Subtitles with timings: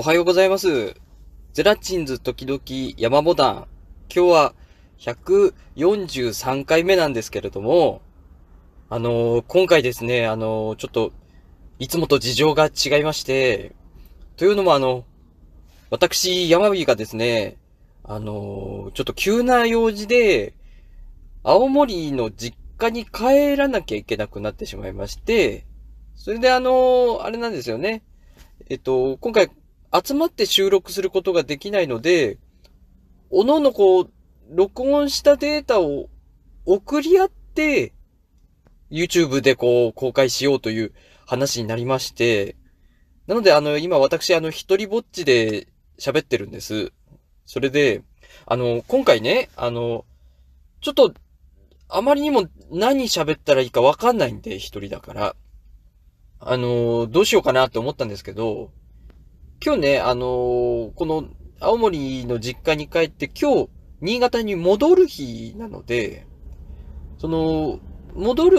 [0.00, 0.94] おはようございます。
[1.52, 2.62] ゼラチンズ時々
[2.96, 3.54] 山モダン。
[4.08, 4.54] 今日は
[4.96, 8.00] 143回目なんですけれども、
[8.88, 11.12] あのー今回ですね、あのーちょっと、
[11.78, 13.76] いつもと事情が違いまして、
[14.38, 15.04] というのもあの、
[15.90, 17.58] 私、山火がですね、
[18.02, 20.54] あのーちょっと急な用事で、
[21.42, 25.66] 青森の実家に帰らなきゃいけなくなってしまいまして、
[26.14, 28.02] それであのあれなんですよね。
[28.70, 29.50] えっと、今回
[29.92, 32.38] 集まって収録することができないので、
[33.30, 34.10] おののこう、
[34.52, 36.08] 録音したデータを
[36.64, 37.92] 送り合って、
[38.90, 40.92] YouTube でこう、公開しようという
[41.26, 42.56] 話になりまして、
[43.26, 45.68] なのであの、今私あの、一人ぼっちで
[45.98, 46.92] 喋ってるんです。
[47.46, 48.02] それで、
[48.46, 50.04] あの、今回ね、あの、
[50.80, 51.14] ちょっと、
[51.88, 55.36] あまりにも何喋ったらいいかわかんないんで、一人だから。
[56.38, 58.72] あの、どうしようかなって思ったんですけど、
[59.62, 61.28] 今日ね、あのーこの
[61.60, 63.68] 青森の実家に帰って今日、
[64.00, 66.26] 新潟に戻る日なので、
[67.18, 67.78] その、
[68.14, 68.58] 戻る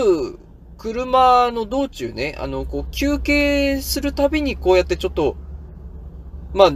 [0.77, 5.37] 車の道中ね、あの、こう、休憩するたびにこうやってちょっと、
[6.53, 6.71] まあ、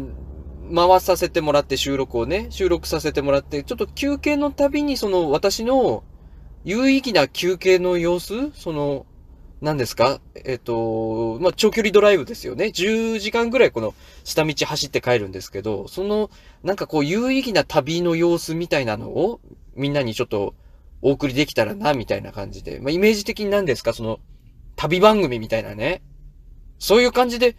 [0.74, 6.04] 回させてもらって収録をね、収録させてもらって、ちょっと休憩のたびにその私の
[6.64, 9.06] 有意義な休憩の様子その、
[9.62, 10.20] 何ですか？
[10.36, 12.66] えっ、と、まあ、長距離ドライブですよね。
[12.66, 16.30] 10時間ぐらいこの下道走って帰るんですけど、その、
[16.64, 19.40] なんかこう有意義な旅の様子みたいなのを
[19.76, 20.54] みんなにちょっと
[21.02, 22.80] お送りできたらな、みたいな感じで。
[22.80, 23.94] まあ、イメージ的に何ですか？
[23.94, 24.20] その、
[24.76, 26.02] 旅番組みたいなね。
[26.78, 27.56] そういう感じで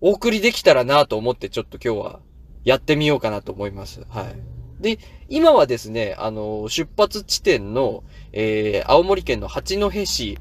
[0.00, 2.20] お送りできたらなと思ってちょっと今日は
[2.64, 4.02] やってみようかなと思います。
[4.08, 4.82] はい。
[4.82, 10.38] で、今はですね、あの、出発地点の、えー、青森県の八戸市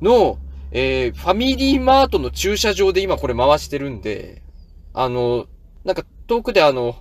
[0.00, 0.38] の、
[0.74, 4.42] えー、ファミリーマートの駐車場で今これ回してるんで、
[4.94, 5.46] あの、
[5.84, 6.96] なんか遠くであの、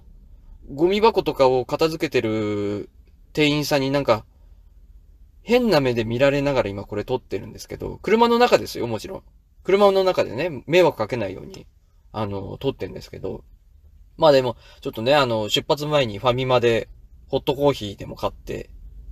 [0.74, 2.90] ゴミ箱とかを片付けてる
[3.32, 4.26] 店員さんになんか、
[5.42, 9.24] 変な目で見られながら今これ撮ってるんですけど、車の中ですよ、もちろん。
[9.64, 11.66] 車の中でね、迷惑かけないように、
[12.12, 13.46] あの、撮ってるんですけど。
[14.18, 16.90] まあでも、ちょっとね、あの、出発前にファミマで
[17.30, 18.70] ホットコーヒーでも買って、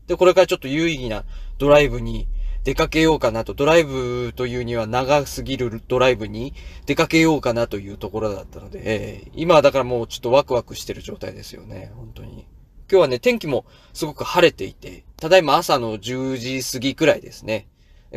[0.08, 1.24] で、これからちょっと有意義な
[1.60, 2.28] ドライブに
[2.64, 6.54] 出かけようかなと、ドライブというには長すぎるドライブに
[6.86, 12.46] 出かけようかなというところだったので、えー今はだからもうちょっとワクワクしてる状態ですよね、本当に。
[12.92, 17.68] 今日はね、天気もすごく晴れていて、ただいま朝の10時過ぎくらいですね。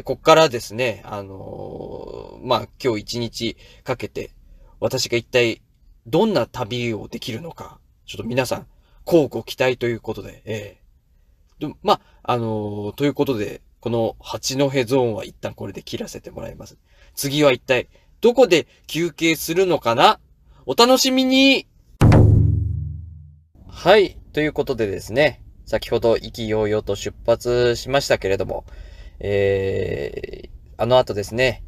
[0.05, 4.31] こっからですね、あのーまあ、今日一日かけて、
[4.81, 5.61] 私が一体
[6.07, 8.67] どんな旅をできるのか、ちょっと皆さん、
[9.07, 10.79] 交互期待ということで、え
[11.61, 16.79] えでまあ、あのーということで、この八戸ゾーンは一旦これで切らせてもらいます。
[17.17, 17.89] 次は一体、
[18.21, 20.21] どこで休憩するのかな？
[20.67, 21.67] お楽しみに
[23.69, 24.21] はい。
[24.33, 28.65] ということでですね、先ほど意気揚々と出発しましたけれども、
[29.19, 31.65] えー、あの後ですね、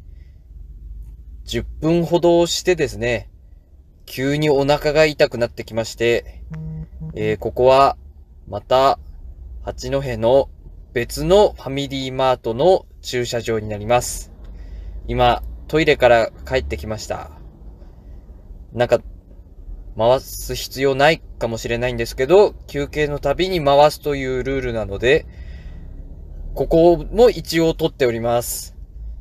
[1.47, 3.29] 10分ほどしてですね、
[4.05, 6.43] 急にお腹が痛くなってきまして、
[7.13, 7.97] えーここは、
[8.47, 8.99] また、
[9.63, 10.49] 八戸の
[10.95, 14.31] 別のファミリーマートの駐車場になります。
[15.09, 17.31] 今、トイレから帰ってきました。
[18.71, 18.99] なんか、
[19.97, 25.25] 回す必要ないかもしれないんですけど、休憩のたびに回すというルールなので、
[26.53, 28.73] ここも一応取っております。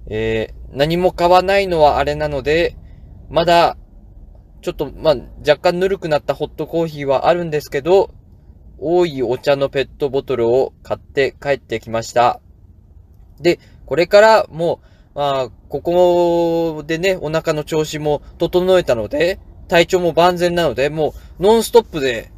[0.07, 2.77] えー何も買わないのはあれなので、
[3.31, 3.77] まだ、
[4.61, 8.11] ちょっと、まあ、若干ぬるくなったホットコーヒーはあるんですけど、
[8.79, 12.41] 多いお茶のペットボトルを買って帰ってきました。
[13.41, 14.81] で、これからも
[15.15, 22.31] う、まあ、ここでね、お腹の調子も整えたので、体調も万全なので、もう、ノンストップで、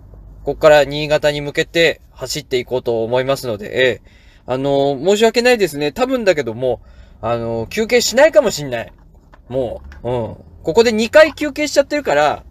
[0.44, 5.90] ここから新潟に向けて走っていこうと思いますので、ええあの申し訳ないですね。
[5.90, 6.80] 多分だけども、
[7.20, 8.92] あの休憩しないかもしんない。
[9.48, 10.36] もう、うん。
[10.62, 12.44] ここで2回休憩しちゃってるから、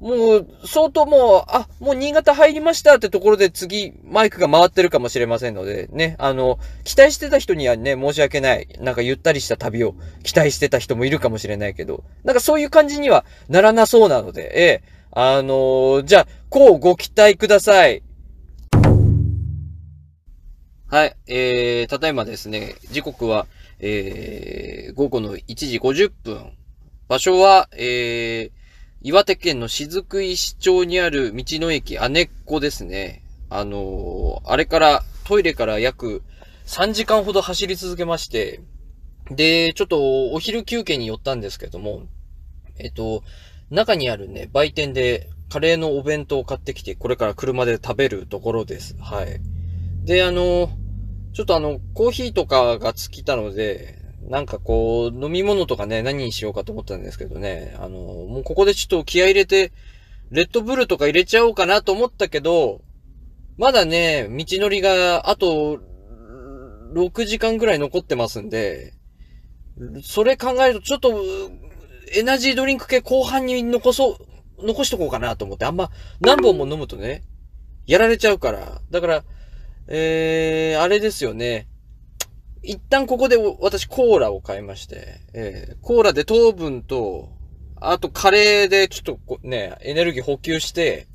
[0.00, 8.68] もう、相当もう、あ、もう新潟入りましたってところで次、マイクが回ってるかもしれませんので、ね、あの、期待してた人にはね、申し訳ない。
[8.80, 14.82] なんかゆったりした旅を期待してた人もいるかもしれないけど、なんかそういう感じにはならなそうなので、ええ、
[15.12, 18.02] あのーじゃあ、こうご期待ください。
[20.88, 23.46] はい、えー、ただいまですね、時刻は、
[23.80, 26.52] えー、午後の1時50分。
[27.08, 28.65] 場所は、えー、
[29.02, 33.22] 岩手県の雫石町にある道の駅姉っ子ですね。
[33.50, 36.22] あのーあれから、トイレから約
[36.66, 38.60] 3時間ほど走り続けまして、
[39.30, 42.02] で、ちょっとお昼休憩に寄ったんですけども、
[42.78, 43.22] えっと、
[43.70, 48.96] 中にあるね、売店でカレーのお弁当を買ってきて、これから車で食べるところです。
[49.00, 49.40] はい。
[50.04, 50.70] で、あの、
[51.32, 53.98] ちょっとあの、コーヒーとかが尽きたので、
[54.28, 59.72] なんかこう、飲み物とかね、何にしようかと思ったんですけどね、あの、もうここでちょっと気合入れて、
[60.30, 62.82] レッドブルとか入れちゃおうかなと思ったけど、
[63.56, 65.78] まだね、道のりが、あと、
[66.92, 68.94] 6時間ぐらい残ってますんで、
[70.02, 71.12] それ考えるとちょっと、
[72.16, 74.18] エナジードリンク系後半に残そ
[74.58, 75.90] う、残しとこうかなと思って、あんま
[76.20, 77.22] 何本も飲むとね、
[77.86, 78.80] やられちゃうから。
[78.90, 79.24] だから、
[79.88, 81.68] えー、あれですよね。
[82.62, 87.30] 一旦ここで私コーラを買いまして、えー、コーラで糖分と、
[87.76, 91.06] あとカレーでちょっとね、エネルギー補給して、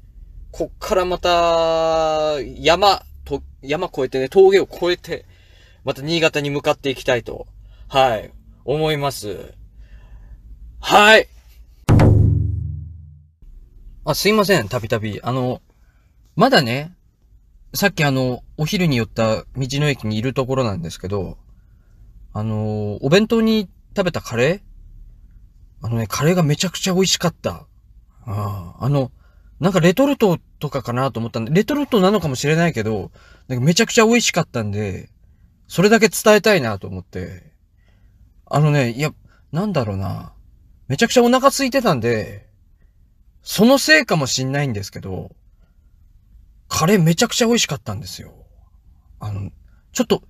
[0.51, 5.25] こっからまた、山、と、山越えてね、峠を越えて、
[5.83, 7.47] また新潟に向かっていきたいと、
[7.87, 8.31] はい、
[8.65, 9.53] 思います。
[10.79, 11.27] はい。
[14.03, 15.21] あ、すいません、たびたび。
[15.21, 15.61] あの、
[16.35, 16.93] まだね、
[17.73, 21.37] さっきあの、お昼に寄った道の駅にいるところなんですけど、
[22.33, 25.85] あの、お弁当に食べたカレー？
[25.85, 27.67] あのね、カレーがめちゃくちゃ美味しかった。
[28.25, 29.11] ああ、あの、
[29.59, 33.11] なんかレトルトとかかなと思ったんで、レトルトなのかもしれないけど、
[33.47, 35.09] なんかめちゃくちゃ美味しかったんで、
[35.67, 37.53] それだけ伝えたいなと思って。
[38.45, 39.13] あのね、いや、
[39.53, 40.33] なんだろうな。
[40.89, 42.49] めちゃくちゃお腹空いてたんで、
[43.43, 45.31] そのせいかもしんないんですけど、
[46.71, 48.33] カレーめちゃくちゃ美味しかったんですよ。
[49.19, 49.51] あの、
[49.91, 50.23] ちょっと、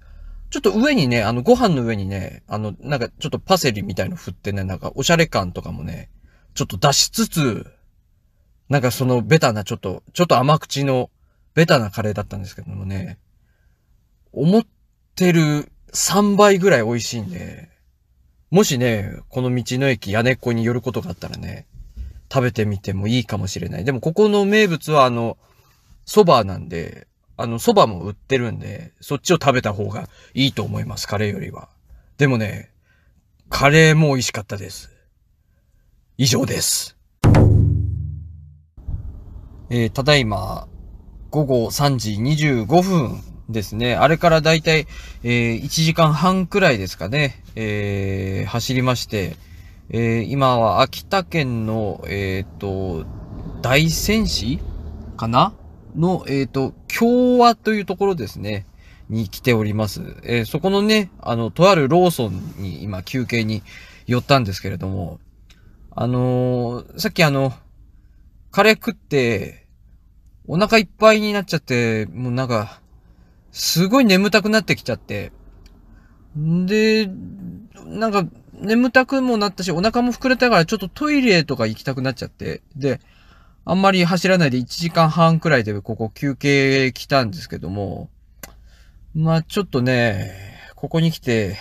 [0.49, 6.09] ちょっと上にね、あの、ご飯の上にね、あの、なんかちょっとパセリみたいの振ってね、なんかおしゃれ感とかもね、
[6.55, 7.71] ちょっと出しつつ、
[8.69, 11.11] なんかそのベタなちょっと、ちょっと甘口の
[11.53, 13.19] ベタなカレーだったんですけどもね、
[14.33, 14.65] 思っ
[15.15, 17.69] てる3倍ぐらい美味しいんで、
[18.49, 21.67] もしね、この道の駅屋根っこに寄ることがあったらね、
[22.33, 23.85] 食べてみてもいいかもしれない。
[23.85, 25.37] でもここの名物はあの、
[26.05, 27.07] 蕎麦なんで、
[27.37, 31.69] あの、蕎麦も売ってるんで、そっちを食べた方がいいと思います、カレーよりは。
[32.17, 32.71] でもね、
[33.49, 34.91] カレーも美味しかったです。
[36.17, 36.97] 以上です。
[39.69, 40.67] えー、ただいま、
[41.29, 43.95] 午後3時25分ですね。
[43.95, 44.85] あれからだいたい、
[45.23, 47.43] えー、1時間半くらいですかね。
[47.55, 49.35] えー、走りまして、
[49.89, 53.05] えー、今は秋田県の、えっ、と、
[53.61, 54.59] 大仙市
[55.17, 55.53] かな
[55.95, 58.65] の、えっ、ー、と、共和というところですね。
[59.11, 60.01] に来ております。
[60.23, 63.61] えー、そこのね、あの、とあるローソンに今休憩に
[64.07, 65.19] 寄ったんですけれども、
[65.93, 67.53] あのー、さっきあの、
[68.51, 69.67] カレー食って、
[70.47, 72.81] お腹いっぱいになっちゃって、もうなんか、
[73.51, 75.33] すごい眠たくなってきちゃって。
[76.35, 77.09] で、
[77.85, 82.61] なんか、眠たくもなったし、お腹も膨れたからちょっとトイレとか行きたくなっちゃって。
[82.77, 83.01] で、
[83.63, 88.09] あんまり走らないで1時間半くらいでここ休憩来たんですけども、
[89.13, 90.31] まあちょっとね、
[90.75, 91.57] ここに来て、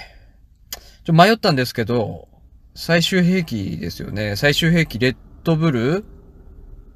[1.05, 2.29] ちょ迷ったんですけど、
[2.75, 4.37] 最終兵器ですよね。
[4.37, 6.05] 最終兵器レッドブル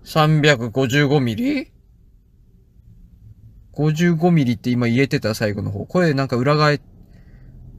[0.05, 1.71] ?355 ミリ
[3.75, 5.85] ?55 ミリって今言えてた最後の方。
[5.85, 6.81] 声なんか裏返、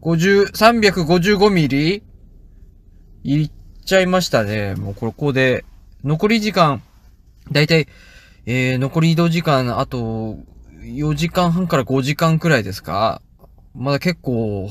[0.01, 2.03] 50、355ミリ？
[3.23, 3.51] 言っ
[3.83, 4.75] ちゃいましたね。
[4.75, 5.65] もうここで、
[6.03, 6.83] 残り時間
[7.51, 7.87] だいたい、
[8.45, 10.37] えー、残り移動時間、あと、
[10.81, 13.21] 4時間半から5時間くらいですか？
[13.73, 14.69] まだ結構、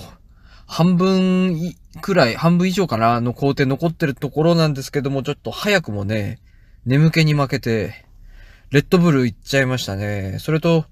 [0.67, 3.21] 半分くらい、半分以上かな？
[3.21, 6.41] の工程残ってるところなんですけども、ちょっと早くもね、
[6.87, 8.05] 眠気に負けて、
[8.71, 10.39] レッドブル行っちゃいましたね。
[10.41, 10.87] それと、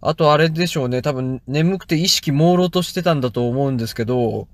[0.00, 1.00] あとあれでしょうね。
[1.02, 4.48] 多分眠くて意識朦朧としてたんだと思うんですけど、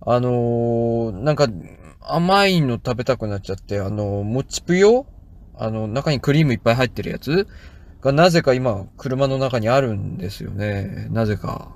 [0.00, 1.46] あのー、なんか
[2.00, 5.06] 甘いの食べたくなっちゃって、あのー、もちぷよ
[5.54, 7.46] あの、中にクリームいっぱい入ってるやつ？
[8.00, 11.06] がなぜか今、車の中にあるんですよね。
[11.10, 11.70] なぜか。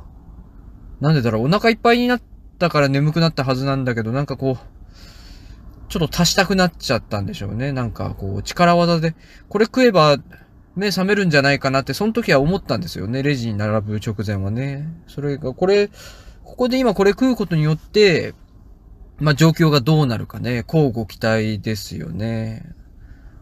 [1.00, 2.22] なんでだろう、お腹いっぱいになっ
[2.58, 7.70] たから眠くなったはずなんだけど、なんかこう、ちょっと足したくなっちゃったんでしょうね。
[7.72, 9.14] なんかこう、力技で、
[9.48, 10.16] これ食えば
[10.74, 13.22] 目覚めるんじゃないかなって、その時は思ったんですよね。
[13.22, 14.88] レジに並ぶ直前はね。
[15.06, 15.90] それが、これ、
[16.42, 18.34] ここで今これ食うことによって、
[19.18, 22.74] まあ、状況がどうなるかね、交互期待ですよね。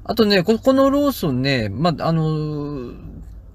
[0.04, 2.92] あとね、ここのローソンね、まあ、の、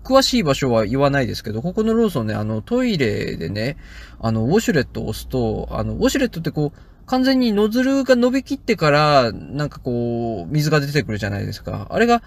[0.04, 3.78] 詳しい場所は言わないですけど、ここのローソンね、あの、トイレでね、
[4.20, 11.88] あの、ウォシュレットを押すと、あの、ウォシュレットってこう、完全にノズルが伸びきってから、なんかこう、水が出てくるじゃないですか。
[11.92, 12.24] あれが、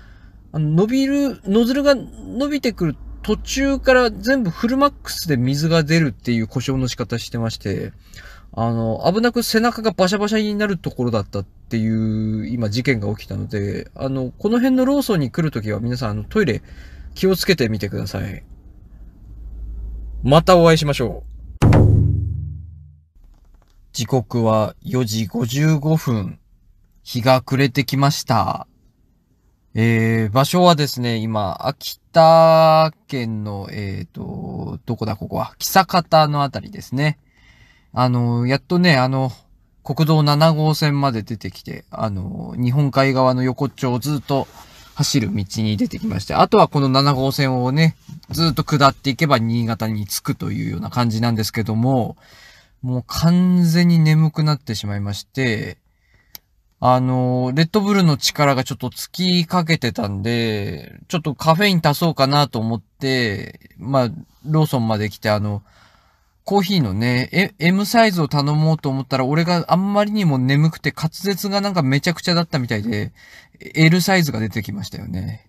[0.53, 7.93] あの伸びる、ノズルが伸びてくる途中から全部フルマックスで水が出るっていう故障の仕方してまして、
[8.53, 16.61] あの、危なく背中がバシャバシャになるところだったっっていう今事件が起きたので、あの、この辺のローソンに来るときは皆さんあのトイレ
[17.15, 18.45] 気をつけてみてください。
[20.23, 21.25] またお会いしましょ
[21.65, 21.77] う。
[23.95, 26.39] 時刻は4時55分。
[27.05, 28.67] 日が暮れてきました。
[29.75, 37.19] えー、場所はですね、今、秋田県の、えっ、ー、と、どこだここは、木坂方のあたりですね。
[37.95, 39.33] あの、やっとね、あの、
[39.85, 44.47] 国道7号線まで出てきて、あの、日本海側の横っちょをずっと
[44.95, 47.97] 走る道に出てきまして、あとはこの7号線をね、
[48.31, 52.17] ずっと下っていけば新潟に着くというような感じなんですけども、
[52.83, 55.79] もう完全に眠くなってしまいまして、
[56.85, 59.09] あの、レッドブルの力がちょっと尽
[59.45, 64.11] きかけてたんで、ちょっとカフェイン足そうかなと思って、まあ、
[64.45, 65.63] ローソンまで来てあの、
[66.53, 73.15] コーヒーのね、M サイズを頼もうと思ったら、俺があんまりにも眠くて滑舌がなんかめちゃくちゃだったみたいで、
[73.75, 75.49] L サイズが出てきましたよね。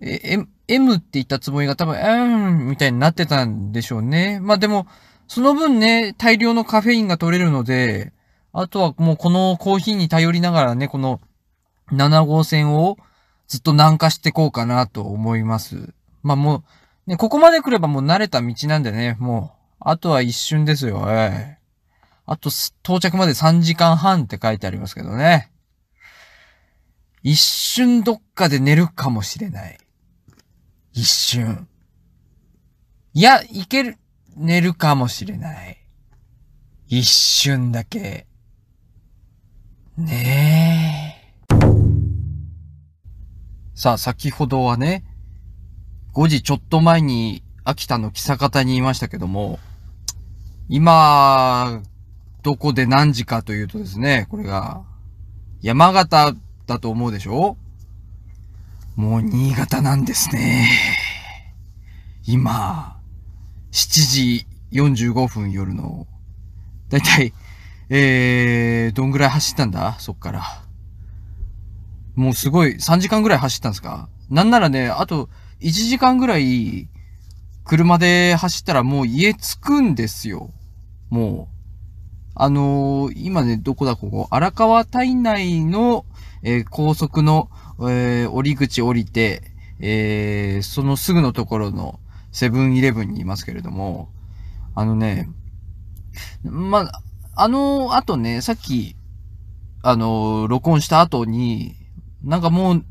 [0.00, 2.24] M, M って言ったつもりが多分、うー
[2.64, 4.40] ん、みたいになってたんでしょうね。
[4.40, 4.86] まあでも、
[5.28, 8.14] その分ね、大量のカフェインが取れるので、
[8.54, 11.20] あとはもうこのコーヒーに頼りながらね、この
[11.92, 12.96] 7号線を
[13.48, 15.92] ずっと南下してこうかなと思います。
[16.22, 16.64] まあも
[17.06, 19.55] う、ね、ここまで来ればもう慣れた道なんでね、もう、
[19.88, 21.58] あとは一瞬ですよ、ええ。
[22.24, 22.50] あと、
[22.82, 25.52] 到着まで3時間半って書いてありますけどね。
[27.22, 29.78] 一瞬どっかで寝るかもしれない。
[30.92, 31.68] 一瞬。
[33.14, 33.96] いや、いける、
[34.34, 35.78] 寝るかもしれない。
[36.88, 38.26] 一瞬だけ。
[39.96, 41.56] ねえ。
[43.76, 45.04] さあ、先ほどはね、
[46.12, 49.60] 5時ちょっと前に秋田の木坂にいましたけども、
[50.68, 51.82] 今、
[52.42, 54.82] どこで何時かというとですね、これが、
[55.62, 56.34] 山形
[56.66, 57.56] だと思うでしょ？
[58.96, 60.68] もう新潟なんですね。
[62.26, 62.98] 今、
[63.70, 66.06] 7時45分夜の、
[66.88, 67.32] だいたい
[67.88, 69.96] えー、どんぐらい走ったんだ？
[70.00, 70.42] そっから。
[72.16, 74.08] もうすごい、3時間ぐらい走ったんですか？
[74.30, 75.28] なんならね、あと
[75.60, 76.88] 1時間ぐらい、
[77.66, 80.50] 車で走ったらもう家着くんですよ。
[81.10, 81.56] もう。
[82.38, 86.04] あのー、今ね、どこだここ、荒川体内の、
[86.42, 87.48] えー、高速の、
[87.80, 89.42] えー、降り口降りて、
[89.80, 91.98] えー、そのすぐのところの
[92.32, 94.10] セブンイレブンにいますけれども、
[94.74, 95.30] あのね、
[96.44, 97.02] まあ、
[97.34, 98.96] あの後ね、さっき、
[99.82, 101.74] あの、録音した後に、
[102.22, 102.84] なんかもう、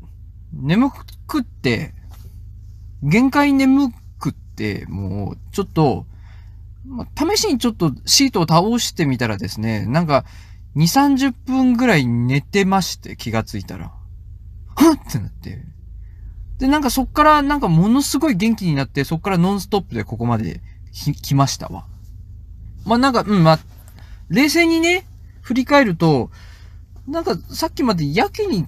[0.52, 0.90] 眠
[1.26, 1.94] くって、
[3.02, 3.94] 限界眠く、
[4.88, 6.06] もう、ちょっと、
[6.86, 10.24] ま試しにちょっとシートを倒してみたらですね、なんか、
[10.76, 13.92] 2、30分ぐらい寝てまして、気がついたら。
[14.76, 15.64] はっってなって。
[16.58, 20.60] で、なんかそっからなんかものすごい元気になって、そっからノンストップでここまで
[21.22, 21.86] 来ましたわ。
[22.84, 23.58] まあ、なんか、うん、まあ、
[24.28, 25.06] 冷静にね、
[25.42, 26.30] 振り返ると、
[27.06, 28.66] なんかさっきまでやけに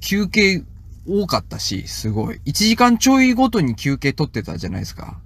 [0.00, 0.64] 休憩
[1.06, 2.40] 多かったし、すごい。
[2.46, 5.20] 1時間ちょいごとに休憩取ってたじゃないですか。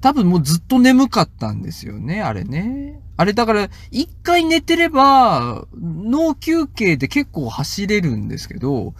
[0.00, 3.00] 多分もうずっと眠かったんですよね、あれね。
[3.16, 8.94] あれだから、一回寝てれば、脳休憩で結構走れるんですけど、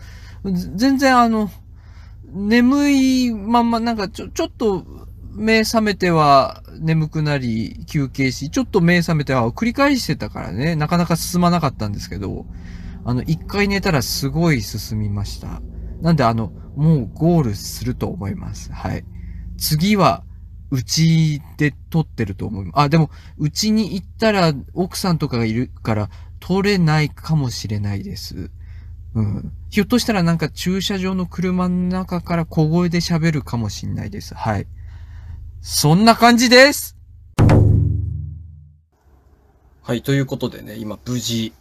[0.74, 1.50] 全然あの、
[2.32, 4.84] 眠いまんまなんかちょ、ちょっと
[5.32, 12.46] 目覚めては眠くなり休憩し、ちょっと目覚めては繰り返してたからね、なかなか進まなかったんですけど、
[13.04, 15.62] あの、一回寝たらすごい進みました。
[16.02, 18.72] なんであの、もうゴールすると思います。
[18.72, 19.04] はい。
[19.56, 20.24] 次は、
[20.70, 22.78] うちで撮ってると思います。
[22.80, 26.10] あ、でも、うちに行ったら奥さんとかがいるから
[26.40, 28.50] 撮れないかもしれないです。
[29.14, 29.52] うん。
[29.70, 34.34] ひょっとしたらなんか駐車場の車の中から小声で喋るかもしれないです。
[34.34, 34.66] はい。
[35.60, 36.96] そんな感じです
[39.82, 41.52] はい、ということでね、今無事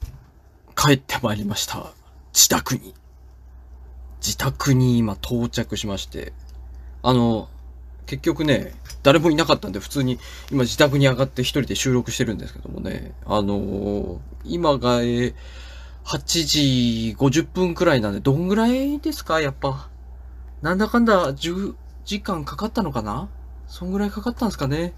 [0.76, 1.94] 帰ってまいりました。
[2.34, 2.94] 自宅に。
[4.20, 6.34] 自宅に今到着しまして、
[7.04, 7.50] あの、
[8.08, 8.74] 結局ね、
[9.04, 10.18] 誰もいなかったんで普通に
[10.50, 15.36] 今自宅に上がって一人で収録してるんですけどもね、あのー、今が、え、
[16.06, 19.42] 8時50分くらいなんで、どんぐらいですか？
[19.42, 19.90] やっぱ。
[20.62, 23.30] なんだかんだ10時間かかったのかな？
[23.68, 24.94] そんぐらいかかったんですかね？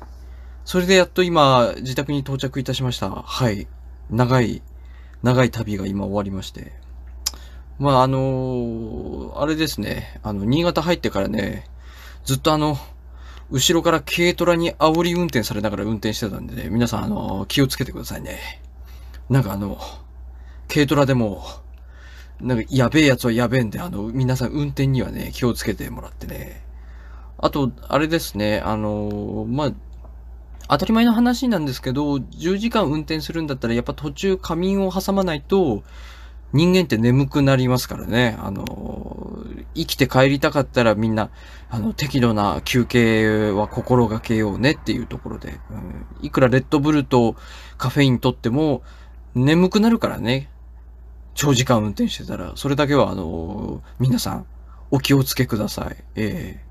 [0.66, 3.10] それでやっと今、自宅に到着いたしました。
[3.10, 3.68] はい。
[4.12, 4.62] 長い、
[5.24, 6.74] 長い旅が今終わりまして。
[7.80, 10.20] まあ、あのー、あれですね。
[10.22, 11.66] あの、新潟入ってからね、
[12.24, 12.78] ずっとあの、
[13.52, 18.62] 後ろから軽トラに煽り運転されながら運転してたんでね、皆さんあの、気をつけてくださいね。
[19.30, 19.80] なんかあの、
[20.72, 21.44] 軽トラでも、
[22.42, 26.64] なんか、やべえやつはやべえんで、あの、皆さん運転にはね、気をつけてもらってね。
[27.38, 29.72] あと、あれですね、あの、まあ、
[30.70, 35.84] 当たり前の話なんですけど、10時間運転するんだったら、やっぱ途中仮眠を挟まないと、
[36.52, 38.38] 人間って眠くなりますからね。
[38.40, 39.44] あの、
[39.76, 41.30] 生きて帰りたかったらみんな、
[41.70, 47.36] あの、適度な休憩は心がけようねっていうところで、うん、いくらレッドブルと
[47.78, 48.82] カフェインとっても、
[49.36, 50.50] 眠くなるからね。
[51.36, 54.46] 長時間運転してたら、それだけはあの、皆さん、
[54.92, 56.04] お気をつけください。
[56.16, 56.70] ええ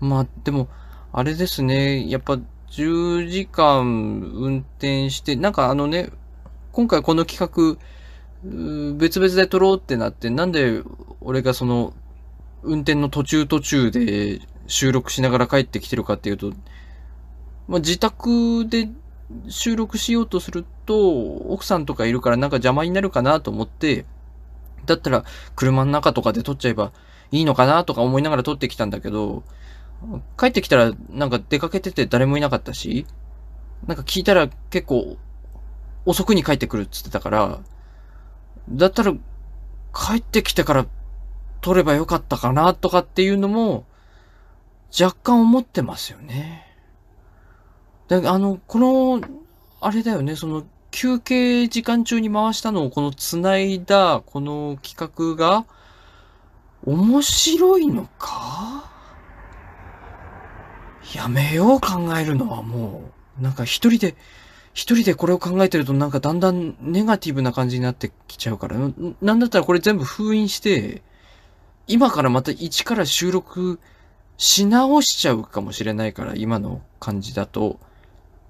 [0.00, 0.68] まあ、でも、
[1.12, 2.38] あれですね、やっぱ、
[2.72, 3.82] 10時間
[4.34, 6.10] 運転して、なんかあのね、
[6.72, 7.78] 今回この企画、
[8.44, 10.82] 別々で撮ろうってなって、なんで
[11.20, 11.94] 俺がその、
[12.62, 16.52] 運転の途中途中で収録しながら帰ってきてるかっていうと、
[17.68, 18.88] まあ、自宅で
[19.48, 24.04] 収録しようとすると、奥さんとかいるからなんか邪魔になるかなと思って、
[24.86, 26.92] だったら車の中とかで撮っちゃえば
[27.30, 29.42] いいのかなとか思いながら撮ってきたんだけど、
[30.36, 33.06] 帰ってきたらなんか出かけてて誰もいなかったし、
[33.86, 35.16] なんか聞いたら結構
[36.04, 37.60] 遅くに帰ってくるっつってたから、
[38.68, 40.86] だったら、帰ってきてから
[41.60, 43.84] 取ればよかったかなとかっていうのも、
[44.98, 46.66] 若干思ってますよね。
[48.08, 49.20] で、あの、この、
[49.80, 55.64] あれだよね、その、休憩時間中に回したのをこの繋いだ、この企画が、
[56.84, 58.90] 面白いのか？
[61.14, 64.16] やめよう考えるのはもう、なんか一人で
[64.72, 68.76] 一人でこれを考えてるとなんかだんだんネガティブな感じになってきちゃうから、
[69.20, 71.02] なんだったらこれ全部封印して、
[71.86, 73.80] 今からまた一から収録
[74.38, 77.78] し直しちゃうかもしれないから、今の感じだと。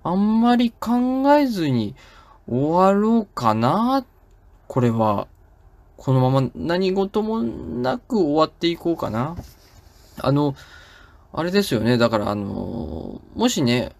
[0.04, 1.94] あんまり考えずに
[2.48, 4.04] 終わろうかな。
[4.68, 5.28] これは。
[5.96, 9.36] このまま何事もなく終わっていこうかな。
[10.18, 10.56] あの、
[11.32, 11.96] あれですよね。
[11.96, 13.92] だからあの、もしね、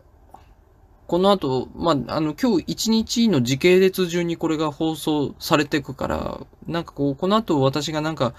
[1.07, 8.35] この後、まあ、あの、今日一日の時系列順にこれが放送されていくから、なんかこう、この後私がなんか、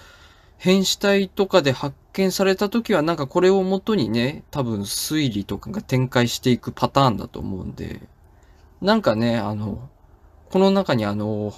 [0.57, 8.01] 変死体とかで発見された時はなんかこれをもとにね、多分推理とかが展開していくパターンだと思うんで、
[8.81, 9.89] なんかね、あの、
[10.49, 11.53] この中にあの、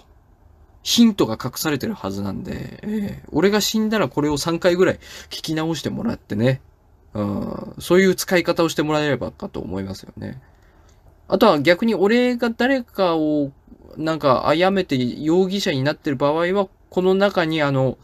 [0.82, 6.62] ヒントが隠されてるはずなんで、えー、俺が死んだらこれを3回ぐらい聞き直してもらってね、
[7.14, 10.42] うん、そういう使い方をしてもらえればかと思いますよね。
[11.28, 13.52] あとは逆に俺が誰かを
[13.98, 17.98] なんか殺めて容疑者になってる場合は、この中にあの、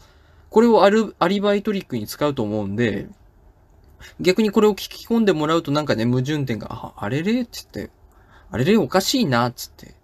[0.50, 3.08] これをアルアリバイトリックに使うと思うんで、
[4.20, 7.46] 逆にこれを聞き込んでもらうとなんかね、矛盾点が、あ、あれれ？
[7.46, 7.90] つって、
[8.50, 8.76] あれれ？
[8.76, 9.94] おかしいな、つって。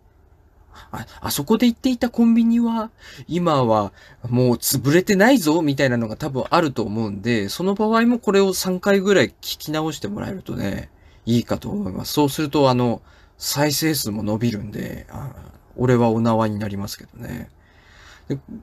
[0.91, 2.91] あ、あそこで言っていたコンビニは、
[3.27, 3.93] 今は
[4.29, 10.91] もう潰れてないぞ、みたいなのが多分あると思うんで、その場合もこれを3回ぐらい聞き直してもらえるとね、
[11.29, 12.15] いいかと思います。
[12.15, 13.03] そうすると、あの、
[13.37, 15.31] 再生数も伸びるんで、あ
[15.77, 17.51] 俺はお縄になりますけどね。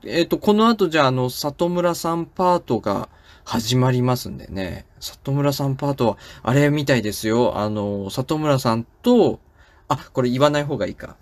[0.04, 3.08] えっ、ー、と、この後じゃあ、あの、里村さんパートが
[3.44, 4.84] 始まりますんでね。
[4.98, 7.56] 里村さんパートは、あれみたいですよ。
[7.56, 9.38] あの、里村さんと、
[9.86, 11.16] あ、これ言わない方がいいか。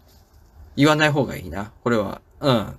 [0.77, 1.73] 言わない方がいいな。
[1.83, 2.23] これは。
[2.41, 2.79] うん。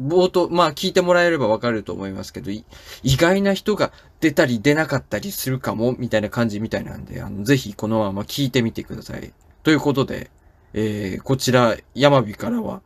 [0.00, 2.64] 冒頭、まあ聞いてもらえればわかると思いますけど、意
[3.04, 9.32] 外な人が出たり出なかったりするかも、みたいな感じみたいなんで、あの、ぜひこのまま聞いてみてください。
[9.62, 10.30] ということで、
[10.72, 12.82] えー、こちら、山火からは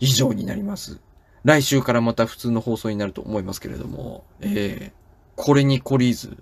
[0.00, 0.98] 以上になります。
[1.44, 4.98] 来週からまた普通の放送になると思いますけれども、えー、
[5.36, 6.36] これに懲りず、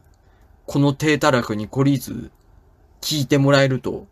[0.67, 2.31] この低たらくに懲りず、
[3.01, 4.07] 聞いてもらえると、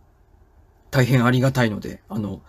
[0.90, 2.40] 大変ありがたいので、あの、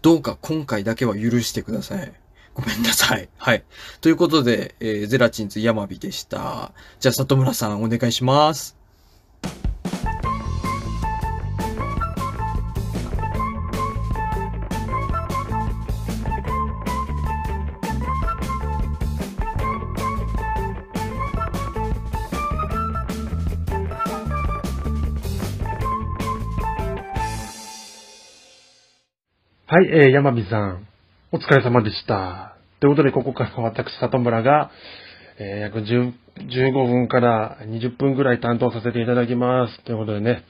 [0.00, 2.12] どうか今回だけは許してください。
[2.54, 3.28] ごめんなさい。
[3.36, 3.64] はい。
[4.00, 6.72] ということで、えー、ゼラチンズ山火でした。
[7.00, 8.76] じゃあ、里村さんお願いします。
[29.66, 30.91] はい、えー、山火さん。
[31.34, 32.58] お疲れ様でした。
[32.80, 34.70] ということで、ここから私、里村が、
[35.38, 39.82] えー、約15分から20分ぐらい担当させていただきます。
[39.84, 40.44] ということでね、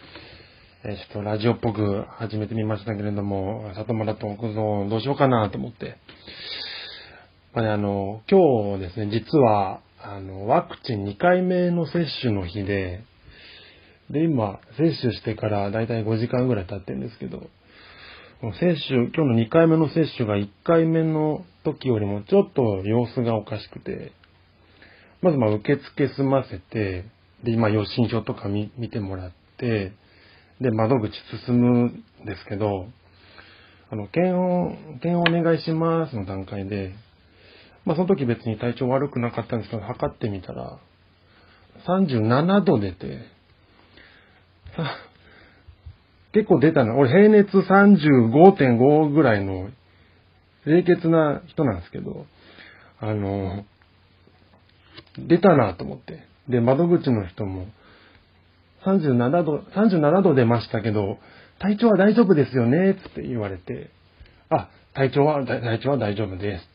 [0.83, 5.99] えー、ちょっとラジオっぽく始めてみましたけれども、里村と奥蔵どうしようかなと思って。
[7.55, 13.05] まあね、あの、今日ですね、実は、あの、ワクチン2回目の接種の日で、
[14.11, 17.49] で、今、接種してからだいたい5時間ぐらい経ってるんですけど、
[18.51, 24.11] 接種、今日の2回目の接種が1回目の時よりもちょっと様子がおかしくて、
[25.21, 27.05] まずまあ受付済ませて、
[27.45, 29.93] で、今予診票とか見てもらって、
[30.61, 31.13] で、窓口
[31.47, 32.89] 進むんですけど、
[33.91, 36.95] あの、検温、検温お願いしますの段階で、
[37.85, 40.81] まあその時別に体調悪くなかったんですけど、測ってみたら、
[41.87, 43.21] 37度出て、
[46.33, 46.95] 結構出たな。
[46.95, 49.69] 俺平熱35.5ぐらいの
[50.65, 52.27] 冷血な人なんですけど、
[53.01, 53.65] あの、
[55.19, 56.21] 出たなと思って。
[56.49, 57.67] で、窓口の人も、
[58.85, 61.19] 37度、37度出ましたけど、
[61.59, 63.91] 体調は大丈夫ですよねつって言われて、
[64.49, 66.73] あ、体調は、体調は大丈夫です。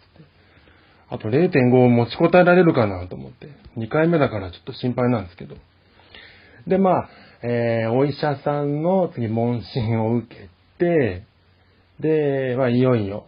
[1.09, 3.47] あと0.5持ちこたえられるかなと思って。
[3.77, 5.55] 2回目だからちょっと心配なんですけど。
[6.67, 7.09] で、まあ、
[7.43, 11.23] えーお医者さんの次問診を受けて、
[11.99, 13.25] で、まあ、いよいよ、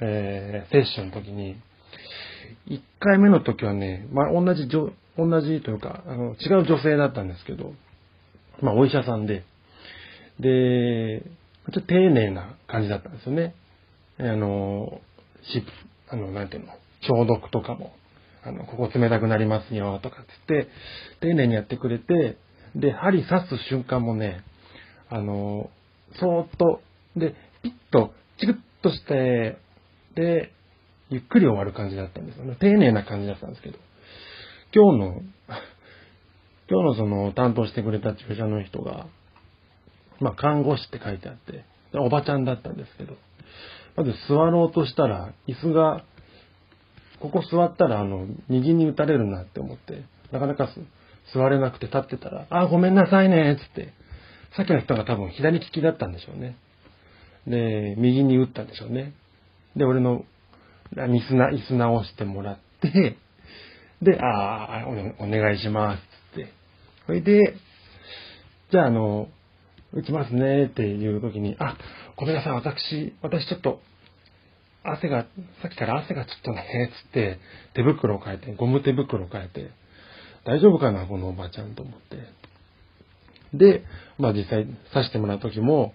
[0.00, 1.56] えー、接種の時に、
[2.68, 7.72] 1回目の時はね、まあ、同じじょ、同じというか、あの、違う女性だったんですけど、
[8.60, 9.44] まあ、お医者さんで、
[10.40, 13.54] で、ちょっと丁寧な感じだったんですよね。
[14.18, 15.00] あの、
[15.42, 15.62] し、
[16.08, 17.92] あの、なんていうの、消毒とかも、
[18.44, 20.70] あの、ここ冷たくなりますよ、とかって言って、
[21.20, 22.36] 丁寧にやってくれて、
[22.74, 24.42] で、針刺す瞬間もね、
[25.10, 25.70] あの、
[26.20, 26.80] そーっと、
[27.16, 29.58] で、ピッと、チクッとして、
[30.14, 30.52] で、
[31.10, 32.56] ゆっくり終わる感じだったんですよね。
[32.60, 33.78] 丁寧な感じだったんですけど、
[34.74, 35.22] 今日の、
[36.70, 39.06] 今日のその担当してくれた注射の人が、
[40.20, 43.16] まあ、看護師って書いてあって、おばちゃんだったんですけど、
[43.96, 46.04] まず座ろうとしたら、椅子が、
[47.20, 50.80] ここ座ったら、あの、右に打たれるなって思って、なかなかす
[51.34, 53.92] 座れなくて立ってたら、あ、ごめんなさいね、つって、
[54.56, 56.56] さっきの人が多分左利きだったんでしょうね。
[57.46, 59.12] で、右に打ったんでしょうね。
[59.76, 60.24] で、俺の、
[60.94, 63.16] 椅子な、椅子直してもらって、
[64.02, 64.86] で、ああ、
[65.18, 66.52] おお願いします、つって。
[67.06, 67.54] それで、
[68.70, 69.28] じゃあ、あの、
[69.92, 71.76] 打ちますねっていう時に、あ、
[72.16, 73.80] ごめんなさい、私、私ちょっと、
[74.84, 75.26] 汗が、
[75.62, 77.38] さっきから汗がちょっとね、つって、
[77.74, 79.70] 手袋を変えて、ゴム手袋を変えて、
[80.48, 82.16] 大丈夫かな、このおばちゃんと思って。
[83.52, 83.84] で、
[84.16, 85.92] まあ実際刺してもらう時も、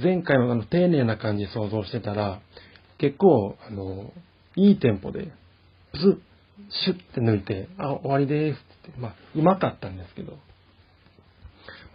[0.00, 2.40] 前回のあの丁寧な感じ想像してたら、
[2.98, 4.12] 結構、あの、
[4.54, 5.32] いいテンポで、
[5.92, 6.18] プスッ、
[6.84, 8.56] シュッて抜いて、あ、終わりです
[8.88, 10.38] って、まあ、うまかったんですけど、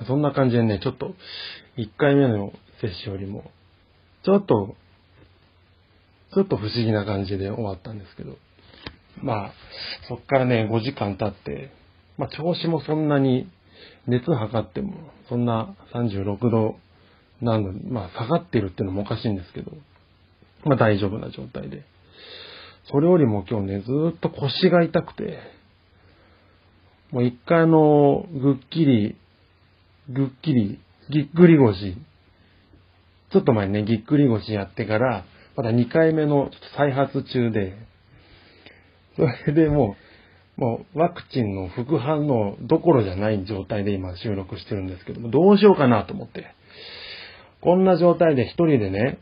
[0.06, 1.16] そんな感じでね、ちょっと、
[1.78, 3.50] 1回目の接種よりも、
[4.24, 4.76] ちょっと、
[6.34, 8.38] ちょっと不思議な感じで終わったんですけど、
[9.22, 9.54] まあ、
[10.08, 11.72] そっからね、5時間経って、
[12.18, 13.50] まあ、調子もそんなに、
[14.08, 14.94] 熱測っても、
[15.30, 16.76] そんな36度
[17.42, 19.72] なのに、まあ、下がってるっていうのもおかしいんですけど、
[20.64, 21.84] まあ、大丈夫な状態で。
[22.92, 25.40] それよりも今日ね、ずっと腰が痛くて、
[27.12, 29.16] もう一回あの、ぐっきり、
[30.10, 31.96] ぐっきり、ぎっくり腰、
[33.32, 37.76] ちょっと前にね、ぎっくり腰やってから、まだ2回目のちょっと再発中で、
[39.16, 39.96] それでも
[40.58, 46.54] う、もうワクチンの副反応どころじゃない状態で今収録してるんですけども、どうしようかなと思って。
[47.62, 49.20] こんな状態で一人でね、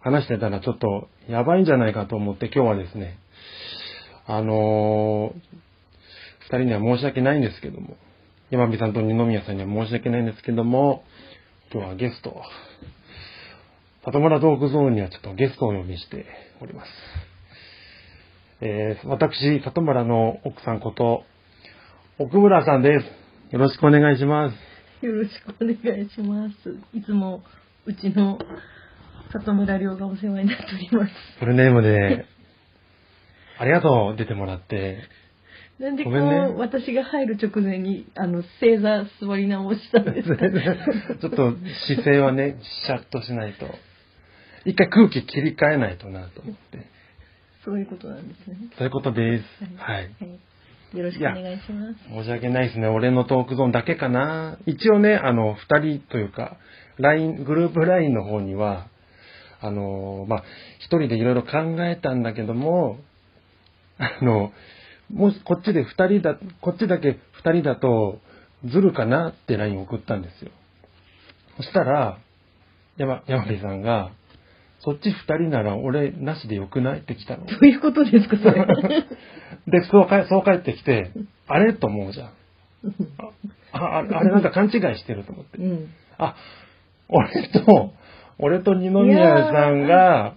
[0.00, 3.18] 話してたらちょっとやばいんじゃないかと思って今日はですね、
[4.26, 5.68] あのー
[6.50, 7.96] 二人には申し訳ないんですけども、
[8.50, 11.04] 山火さんと二宮さんには申し訳ないんですけども、
[11.70, 12.42] 今日はゲスト、
[14.06, 16.24] 里村トークゾーンにはちょっとゲストをお呼びして
[16.62, 17.27] おります。
[18.60, 21.24] えー、私、里村の奥さんこと、
[22.18, 23.52] 奥村さんです。
[23.54, 24.50] よろしくお願いしま
[25.00, 25.06] す。
[25.06, 26.76] よろしくお願いします。
[26.92, 27.44] いつも
[27.86, 28.36] うちの
[29.32, 31.12] 里村亮がお世話になっております。
[31.38, 32.26] フルネームで、
[33.60, 34.98] ありがとう、出てもらって。
[35.78, 36.20] なんでこう、ね
[36.56, 40.48] 私が入る直前に、あの、正座座り直したんですか？
[41.20, 41.52] ちょっと
[41.86, 43.66] 姿勢はね、シャッとしないと。
[44.64, 46.97] 一回空気切り替えないとなと思って。
[47.64, 48.56] そういうことなんですね。
[48.76, 49.44] そういうことです。
[49.76, 50.14] はい。
[50.20, 50.96] はい。
[50.96, 51.98] よろしくお願いします。
[52.08, 52.86] 申し訳ないですね。
[52.86, 54.58] 俺のトークゾーンだけかな。
[54.64, 56.56] 一応ね、あの、二人というか、
[56.96, 58.88] LINE、グループ LINE の方には、
[59.60, 60.44] あの、まあ、
[60.78, 61.50] 一人でいろいろ考
[61.84, 62.98] えたんだけども、
[63.98, 64.52] あの、
[65.10, 68.20] もしこっちで二人だ、こっちだけ二人だと
[68.64, 70.50] ずるかなって LINE 送ったんですよ。
[71.56, 72.18] そしたら、
[72.96, 74.12] 山、山火さんが、
[74.80, 77.00] そっち二人なら俺なしでよくない？
[77.00, 77.46] って来たの。
[77.46, 78.64] どういうことですか、それ。
[79.66, 81.10] で、そうかそう帰ってきて、
[81.48, 81.72] あれ？
[81.74, 82.28] と思うじゃん。
[83.72, 85.66] あ、ああれなんか勘違いしてると思ってう。
[85.66, 85.88] ん。
[86.18, 86.36] あ、
[87.08, 87.92] 俺と
[88.38, 90.34] 俺と二宮さんが、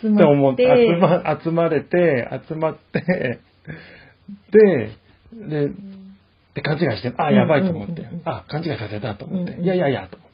[0.00, 3.38] 集まってて、集ま、集まれて、集まって、
[4.50, 4.90] で、
[5.48, 5.68] で、
[6.54, 10.31] で、勘違いして、あ、やばいと思ってあ、勘違いさせたと思っていやいやいや、と思って。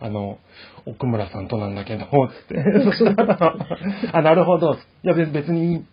[0.00, 0.38] あの、
[0.86, 2.08] 奥村さんとなんだけど、つっ
[2.48, 2.62] て。
[2.84, 3.56] そしたら、
[4.12, 4.74] あ、なるほど。
[4.74, 5.84] いや、別別に、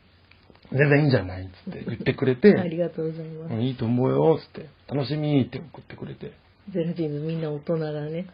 [0.71, 3.53] 全然いいんじゃないつって言ってくれて、ありがとうございます。
[3.53, 4.69] うんいいと思うよ、つって。
[4.87, 6.31] 楽しみって送ってくれて。
[6.69, 8.27] ゼラチンズみんな大人だね。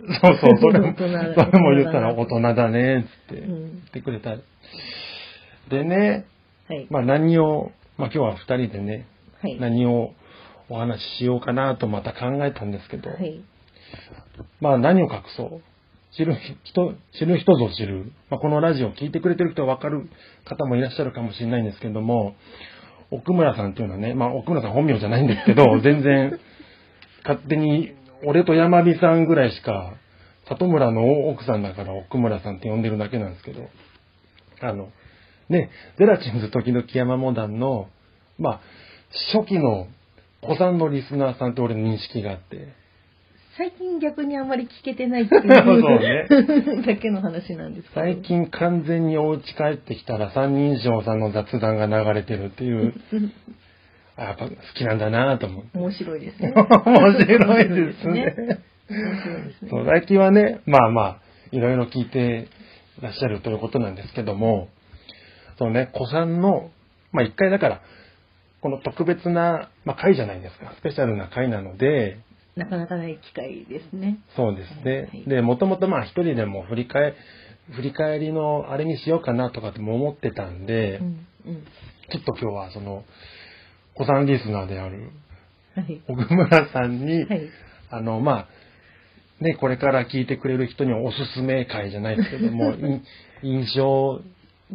[0.00, 4.36] そうそう、それも、それも言ったら大人だね、つってうん言ってくれた。
[5.68, 6.24] でね、
[6.68, 6.86] はい。
[6.90, 9.06] まあ何を、まあ今日は二人でね、
[9.40, 9.60] はい。
[9.60, 10.14] 何を
[10.68, 13.42] お話ししようかなとまた考えたんですけど、はい。
[14.60, 15.62] まあ何を隠そう。
[16.14, 18.12] 知る人、知る人ぞ知る。
[18.30, 20.08] まあこのラジオを聞いてくれてる人はわかる
[20.44, 22.34] 方もいらっしゃるかもしれないんですけども、
[23.10, 26.38] 奥村さんっていうのはね、まあ奥村さん本名じゃないんですけど、 全然
[27.24, 29.94] 勝手に俺と山火さんぐらいしか、
[30.48, 33.68] 里村の奥さんだから奥村さんって呼んでるだけなんですけど、
[34.60, 34.90] あの、
[35.48, 37.88] ね、ゼラチンズ時々山モダンの、
[38.38, 38.60] まあ、
[39.34, 39.86] 初期の
[40.40, 42.74] 子さんのリスナーさんって俺の認識があって、
[43.56, 48.00] 最近逆にあんまり聞けてないっていう そうだけの話なんですけど。
[48.00, 52.94] 最近完全にお家帰ってきたら三人称さんの雑談が流れてるっていう、
[54.16, 55.78] あ やっぱ好きなんだなと思って。
[55.78, 56.52] 面白いですね。
[56.54, 56.66] 面
[57.20, 58.58] 白いですね。
[59.68, 61.16] そう、最近はね、まあまあ、
[61.50, 62.48] いろいろ聞いて
[63.02, 64.68] らっしゃるということなんですけども、
[65.58, 66.70] そのね、子さんの、
[67.12, 67.80] まあ一回だから、
[68.62, 70.72] この特別な、まあ、回じゃないですか。
[70.78, 72.18] スペシャルな回なので、
[72.56, 74.18] なかなかない機会ですね。
[74.36, 75.24] そうですねはい。
[75.28, 77.14] で、もともとまあ一人でも振り返、
[77.74, 81.26] 振り返りのあれにしようかなとかっても思ってたんで、うん。
[81.46, 81.64] うん。
[82.10, 83.04] ちょっと今日はその、
[83.94, 85.10] 子さんリスナーである
[85.74, 86.02] はい。
[86.08, 87.48] 奥村さんに、はい。
[87.90, 88.48] あの、ま
[89.40, 92.72] あ、ね、これから聞いてくれる人にはおすすめ会じゃないですけども、
[93.42, 94.20] い印象、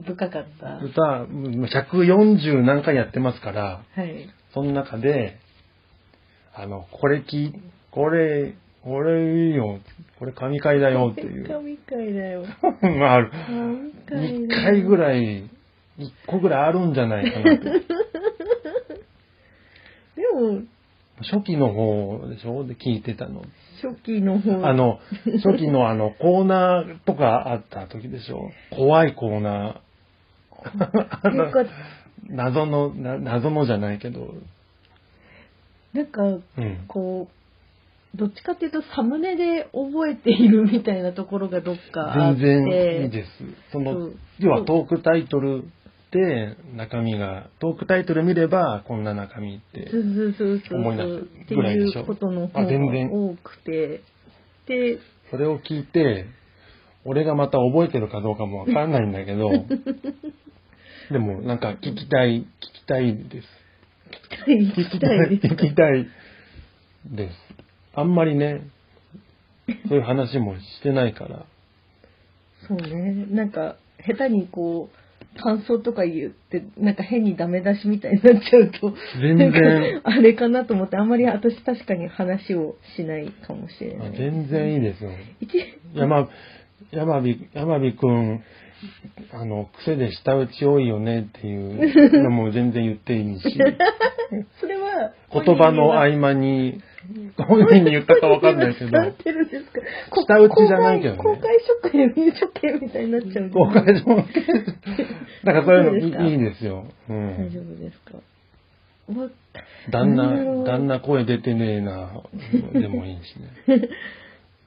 [0.04, 0.78] 深かった。
[0.84, 4.30] 歌、140何回やってますから、はい。
[4.54, 5.40] その中で、
[6.60, 7.54] あの、これき、
[7.92, 9.80] これ、これいいよ、
[10.18, 11.48] これ神回だよっていう。
[11.48, 12.44] 神回だよ。
[12.82, 13.32] まあ、ある。
[14.08, 15.50] 神回1だよ回ぐらい、1
[16.26, 17.64] 個ぐらいあるんじゃないかなと。
[20.16, 20.62] でも、
[21.22, 22.64] 初期の方でしょ？
[22.66, 23.42] で聞いてたの。
[23.84, 24.66] 初期の方。
[24.68, 25.00] あ、の、
[25.44, 28.50] 初期のあの、コーナーとかあった時でしょ？
[28.72, 31.68] 怖いコーナー。
[32.30, 34.34] 謎の、な謎のじゃないけど、
[35.94, 36.42] なんか、うん。
[36.88, 37.28] こ
[38.14, 42.42] う、どっちかっていうとサムネで覚えているみたいなところがどっかあって。
[42.42, 43.30] 全然いいです。
[43.72, 45.64] そのそう、要はトークタイトル
[46.12, 49.90] で中身が、トークタイトル見ればこんな中身って。
[50.72, 52.00] 思い出すってぐらいでしょ？
[52.00, 54.02] いうことの方あが全然多くて。
[54.68, 56.26] で、それを聞いて、
[57.06, 59.50] 俺がまた覚えてるかどうかもわかんないんだけど、
[61.12, 63.48] でもなんか聞きたい、聞きたいです。
[64.08, 65.40] 聞きたい
[65.70, 66.08] きたい
[67.06, 67.36] です。
[67.94, 68.62] あんまりね、
[69.90, 71.46] そういう話もしてないから。
[72.68, 73.26] そうね。
[73.30, 84.18] なんか、下手にこう、感想とか言って、なんか変にダメ出しみたいになっちゃうと、全然なんかあれかなと思って、あんまり私確かに話をしないかもしれなあい。
[84.18, 85.12] 全然いいですよ。
[85.42, 85.50] 一
[85.94, 86.30] 山、
[86.92, 88.44] 山火、山火くん、
[89.34, 93.58] あの、癖で舌打ち多いよねっていうのも全然言っていいし、
[94.60, 96.82] それは、言葉の合間に、
[97.38, 99.82] 本人に言ったかわかんないけど、伝ってるんですか
[100.14, 101.18] 舌打ちじゃないけどね。
[101.24, 103.50] 公開公開処刑、入処刑みたいになっちゃう。
[103.50, 104.16] 公開上、
[105.44, 106.86] だからそういうのいいですよ。
[107.10, 107.72] う大丈ん。
[107.72, 108.18] 夫ですか？
[109.16, 109.30] わ
[109.90, 112.22] 旦那、旦那声出てねえな、
[112.74, 113.36] でもいいし
[113.68, 113.88] ね。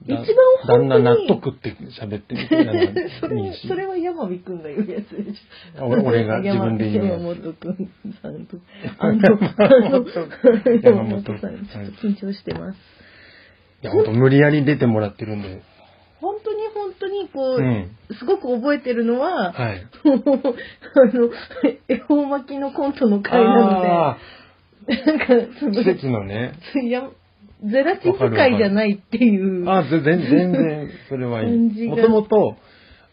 [0.03, 0.25] 一番だ
[0.67, 2.81] 本当に旦那納得って喋ってみたいなの
[3.21, 3.69] それ、し。
[3.69, 5.87] それは山火くんが言うやつでしょ。
[5.87, 7.77] 俺俺が自分で言うやつ山本くん
[8.23, 8.57] さんと、
[8.99, 9.39] あの、山
[10.83, 12.79] 山本本さん、ちょっと緊張してます。
[13.83, 15.63] いや、ほんと無理やり出てもらってるんで。
[16.21, 19.87] 本当に本当にこう、うんすごく覚えてるのは、はい。
[20.05, 21.31] あの、
[21.89, 24.19] 恵方巻きのコントの回なあ
[24.89, 25.27] ので、なんか、
[25.61, 26.55] そのー奇跡のね。
[27.65, 29.69] ゼラチン会じゃないっていう。
[29.69, 31.87] あ、ぜ全全然、それはいい。
[31.89, 32.57] もともと、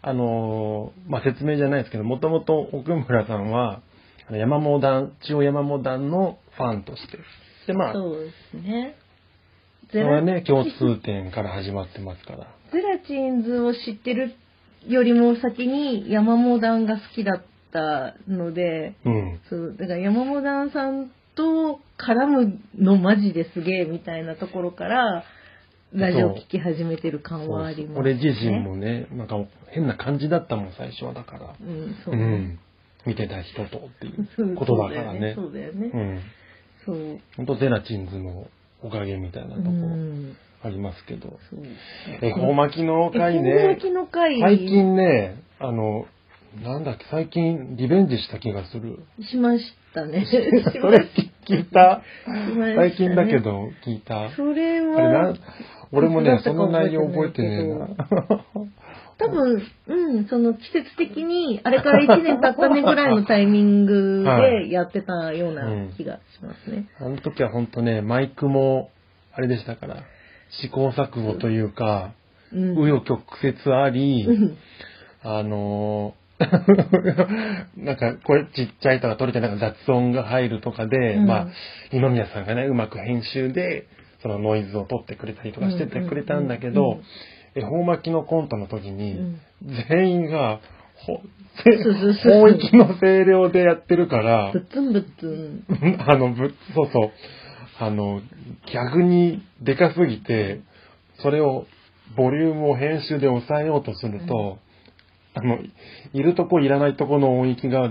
[0.02, 3.82] あのーまあ、説明じゃないですけど、もともと奥村さんは、
[4.32, 7.18] 山モダン、千代山モダンのファンとして。
[7.68, 8.96] で、まあ、そそうですね。
[9.94, 12.48] れはね、共通点から始まってますから。
[12.72, 14.34] ゼラチンズを知ってる
[14.88, 19.40] よりも先に山モダンが好きだったので、うん。
[19.50, 25.24] そう、だから山モダンさんと絡むのマジですげえみたいなところから、
[25.94, 28.00] ラジオ聞き始めてる感はあります、ね。
[28.00, 29.38] 俺自身もね、なんか
[29.70, 31.56] 変な感じだったもん、最初はだから。
[31.62, 32.24] うん、そううね。
[32.24, 32.60] ん。
[33.06, 35.34] 見てた人とっていうことだからね。
[35.36, 35.92] そうだよね。
[35.94, 36.22] うん。
[36.86, 37.20] そう。
[37.38, 38.48] ほんとゼラチンズの
[38.82, 40.36] おかげみたいなとこうん。
[40.62, 41.40] ありますけど。
[41.50, 41.64] そう。
[42.22, 43.82] 恵方巻きの回恵方ね巻。
[43.84, 46.06] きの回最近ね、あの、
[46.64, 49.00] なんだっけ、最近リベンジした気がする。
[49.30, 50.26] しましたね。
[50.82, 51.08] それ
[51.48, 52.02] 聞いた？
[52.28, 54.30] ね最近だけど聞いた？
[54.36, 55.34] それは、
[55.92, 58.46] 俺もね、その内容覚えてねえ覚な。
[59.20, 66.86] 多分、うん、その季節的に、あれから1年経ったねぐらいのタイミングでやってたような気がしますね。
[67.02, 68.92] あの時は本当ね、マイクも、
[69.34, 70.04] あれでしたから、
[70.50, 72.14] 試行錯誤というか、
[72.54, 72.78] うん。
[72.78, 74.58] 紆余曲折あり、うん
[75.24, 76.27] あのー
[77.78, 81.48] なんか声ちっちゃいとか取れてなんか雑音が入るとかで、うんまあ、
[81.92, 83.88] 二宮さんがね、うまく編集で、
[84.22, 87.00] そのノイズを取ってくれたりとかしててくれたんだけうんど、
[87.56, 89.42] 恵方巻きのコントの時に、うん
[89.90, 90.60] 全員が、
[91.06, 91.22] ほ、
[92.24, 95.66] 本域の声量でやってるからぶ、っつんぶっつん。
[96.08, 97.12] あの、ぶ、そうそう。
[97.80, 98.22] あの、
[98.72, 100.62] 逆にでかすぎて、
[101.22, 101.66] それを、
[102.16, 104.60] ボリュームを編集で抑えようとすると、
[105.38, 105.60] あの、
[106.14, 107.90] いるとこいらないとこの音域が、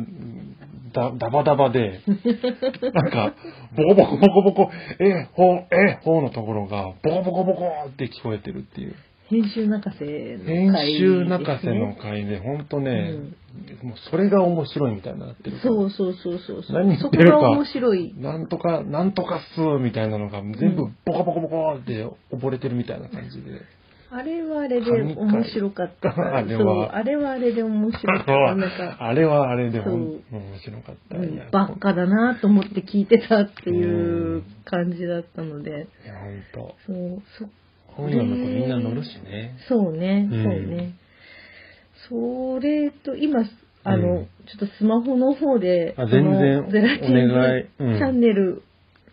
[0.93, 2.01] だ、ダバダバで、
[2.93, 3.35] なんか、
[3.77, 8.95] ボコボコボコボコ、え、ほう、え、ほうのところが、ボコボコボコって聞こえてるっていう。
[9.29, 13.13] 編集泣かせの回ね集泣かせの回で、ほんとね、
[13.83, 15.59] もうそれが面白いみたいになってる。
[15.59, 16.77] そうそうそうそうそう。
[16.77, 18.15] 何言ってるかが面白い。
[18.17, 23.63] なんとか、なんとかっすみたいなのが全部ボコボコボコって溺れてるみたいな感じで。
[24.11, 26.37] あれはあれで面白かったから。
[26.39, 29.05] あれはあれはあれで面白かった。
[29.05, 30.23] あれはあれで面
[30.63, 31.17] 白かった。
[31.51, 35.71] ばっかだなと思って聞いてたっていう感じだったので。
[36.05, 36.75] いや、ほんと。
[36.87, 37.49] そう、そ
[37.97, 39.57] 本読むとみんな乗るしね。
[39.69, 40.93] そうね、うんそうね。
[42.09, 43.45] それと、今、
[43.83, 48.63] あの、うんちょっとスマホの方で、あ全然ゼラチンお願いうんチャンネル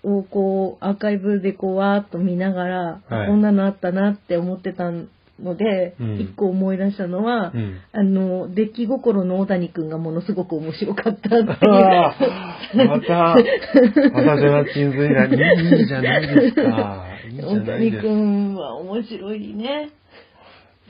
[0.04, 7.80] をこう、アーカイブでこう、わーっと見ながら、はいこんなのあったなって思ってたので、うん一個思い出したのは、うん。
[7.92, 11.48] あの、出来心の小谷くんがものすごく面白かったっていう。
[11.50, 12.18] ああ、
[12.76, 13.36] また、
[14.14, 17.08] またゼラチンズいいいいじゃないですか。
[17.30, 18.10] いいじゃ小ない谷くですか。
[18.14, 19.90] んは面白いね。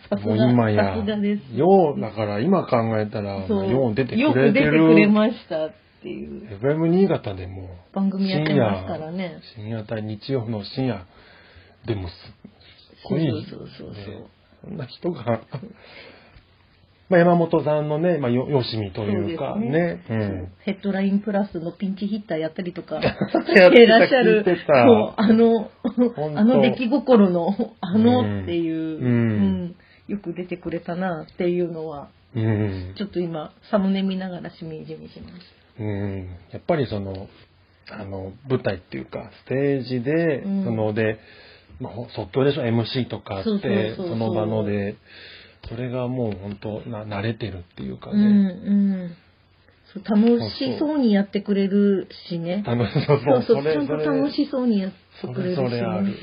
[0.09, 5.09] さすもうが、今やさすがです。、よう、だから今考えたら、そうよう出てくよくれて出てくれる。
[5.09, 5.71] ましたっ
[6.03, 6.59] ていう。
[6.59, 9.41] FM 新潟でも、番組やってますからね。
[9.55, 11.05] 深夜帯、日曜の深夜。
[11.87, 14.15] でもすすごい、そうそうそうそう。
[14.15, 14.27] ね
[14.63, 15.41] そんな人が、
[17.09, 20.49] まあ山本さんのね、まあよ、よしみというかね、そう。
[20.61, 24.45] ヘッドラインプラスのピンチヒッターやったりとか、 してらっしゃる。
[25.17, 25.69] あの、
[26.15, 26.39] 当。
[26.39, 29.05] あの出来心の、あのっていう、うん。
[29.05, 29.11] う
[29.65, 29.75] ん。
[30.07, 35.33] よく出てくれたなっていうのは、うん、ちょっと今、サムネ見ながらしみじみしまし
[35.79, 37.27] うん、やっぱりその、
[37.89, 41.19] あの、舞台っていうか、ステージで、うんそので、
[41.79, 44.95] まあ、即興でしょ、MC とかあって、そうそうそうそうその場ので、
[45.69, 48.11] それがもう本当な、慣れてるっていうかた。
[48.11, 49.17] うん、ね、うん。
[50.05, 52.63] 楽しそうにやってくれるしね。
[52.65, 55.69] 楽しそうそうそう、ちゃんと楽しそうにやってくれるし、ね。
[55.69, 56.15] それある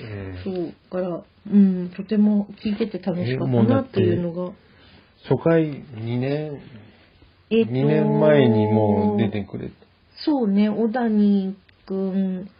[0.45, 4.53] そう、から、うん、とても聞いてて楽しかったなっていうのが。
[5.29, 6.61] 初回2年、
[7.51, 9.75] えっと2年前にもう出てくれて、
[10.25, 12.51] そうね、小谷くん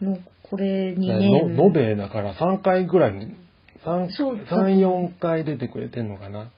[0.00, 1.56] のこれ2年。
[1.56, 3.34] の延べだから3回ぐらいに、
[3.84, 6.44] 3、そう3 4回出てくれてんのかな。
[6.44, 6.50] ん？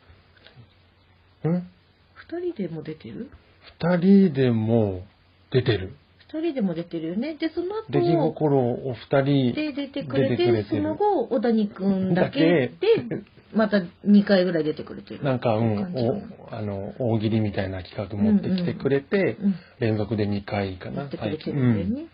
[1.44, 3.30] 二人でも出てる
[3.80, 5.02] ?2 人でも
[5.50, 5.96] 出てる。
[6.32, 7.34] 二人でも出てるよね。
[7.34, 13.22] で、その後、出来心を2人で出てくれて、その後、小谷くんだけだで、
[13.54, 15.22] また2回ぐらい出てくれてる。
[15.22, 15.78] なんか、うん、
[16.50, 22.08] あの、大喜利みたいな企画持ってきてくれて、うん連続で2回かな、やってくれてるんだよね。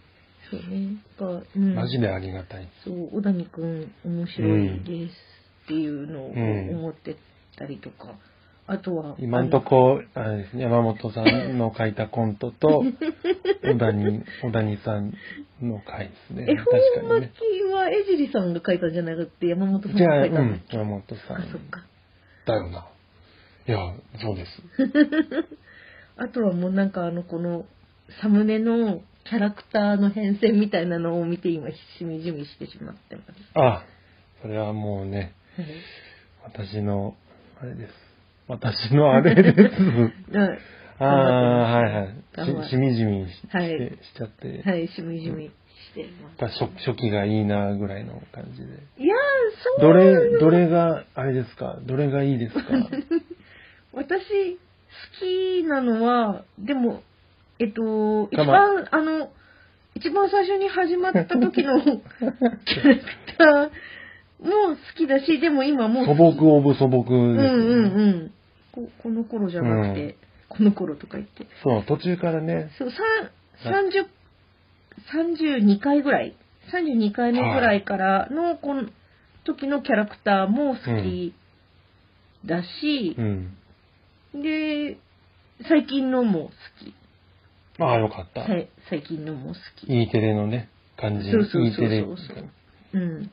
[0.51, 0.97] そうね。
[1.19, 2.69] がううんん、マジでありがたい。
[2.85, 5.13] そう、小谷くん面白いです
[5.65, 7.17] っていうのを思って
[7.57, 8.15] たりとか、
[8.67, 12.85] あとは、今んとこ、あれですね、山本さんの書いたコントと、
[13.65, 15.13] 小谷、小谷さん
[15.61, 16.47] の回ですね。
[16.49, 17.29] 絵確本巻。
[17.29, 21.85] きは江尻さんが書いたんじゃなくて山本さんが書いたんだっうん、け、山本さあ、そっんか。
[22.47, 22.87] だよな。
[23.67, 23.79] いや、
[24.21, 24.63] そうです。
[26.17, 27.67] あとはもうなんかあの、この、
[28.21, 33.29] サムネのキャラクターの変遷みたいなのを見て今、しみじみしてしまってます。
[33.55, 33.85] あ、
[34.41, 35.67] それはもうね、はい
[36.45, 37.15] 私の、
[37.61, 38.12] あれです。
[38.49, 40.33] 私のあれです。
[40.33, 40.59] だ
[40.99, 42.67] ああ、はいはい。
[42.67, 44.63] ししみじみし,、はいしちゃって。
[44.69, 45.51] はい、しみじみし
[45.95, 46.07] て
[46.39, 48.65] ます、初初期がいいなぐらいの感じで。
[48.99, 49.19] いやー、
[49.81, 51.79] そうどれ、どれが、あれですか？
[51.83, 52.63] どれがいいですか？
[53.95, 54.59] 私、好
[55.21, 57.03] きなのは、でも、
[57.59, 59.31] えっと、一番、あの、
[59.95, 63.01] 一番最初に始まった時の キャラク
[63.39, 63.71] ターも
[64.43, 68.33] 好きだし、でも今もう素朴オブ素朴です、うんうんうん。
[68.73, 70.17] ここの頃じゃなくて、
[70.49, 71.47] この頃とか言って。
[71.63, 72.97] そう、途中からね、そう、さ
[73.71, 74.07] ん30、
[75.61, 76.35] 32回ぐらい、
[76.73, 78.89] 32回目ぐらいからの、この
[79.45, 81.35] 時のキャラクターも好き
[82.45, 83.57] だしう、ん。
[84.35, 84.99] で、
[85.69, 86.51] 最近のも好
[86.85, 86.95] き。
[87.79, 88.47] ああ、よかった。
[88.47, 89.55] さい最近のも好
[89.87, 89.87] き。
[89.87, 91.31] E テレのね、感じ。
[91.31, 91.75] そうそう E。
[91.75, 92.49] そうそう
[92.95, 93.03] うん。
[93.03, 93.31] うん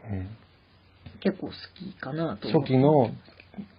[1.19, 2.61] 結構好きかなと思う。
[2.61, 3.11] 初期の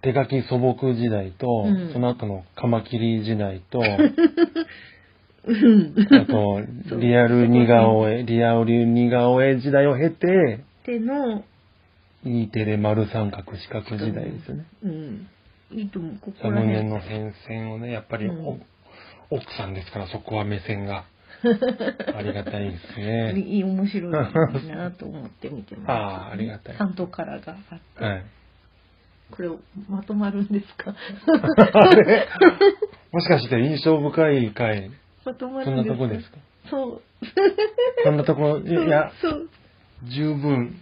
[0.03, 3.87] 手書き素朴時代と、うんその後のカマキリ時代と、うん。
[6.15, 6.61] あと、
[6.97, 11.45] リアル似顔絵、リアル似顔絵時代を経て、での、
[12.25, 14.67] E テレ丸三角四角時代ですね。
[14.85, 15.27] うん。
[15.71, 16.19] いいと思う。
[16.21, 17.01] こサムネこら辺。
[17.01, 18.63] の変遷をね、やっぱりお、うん
[19.31, 21.05] 奥さんですからそこは目線が
[22.17, 23.33] ありがたいですね。
[23.39, 25.95] いい、面白いなと思って見てます、あ
[26.29, 28.05] あありがたい担当カラーがあって。
[28.05, 28.25] はい。
[29.31, 29.49] これ
[29.89, 30.95] まとまるんですか？
[33.13, 34.91] もしかして印象深い回、
[35.25, 35.97] まとまそんるんですか？
[35.97, 36.39] なとこですか？
[36.71, 37.03] そう。
[38.05, 39.13] そんなとこ、いや。
[40.05, 40.77] 十分、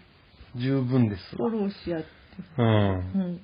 [0.56, 1.50] 十分ですわ。
[1.50, 2.06] フォローし合って。
[2.59, 2.66] うん。
[2.66, 2.98] う
[3.34, 3.40] ん。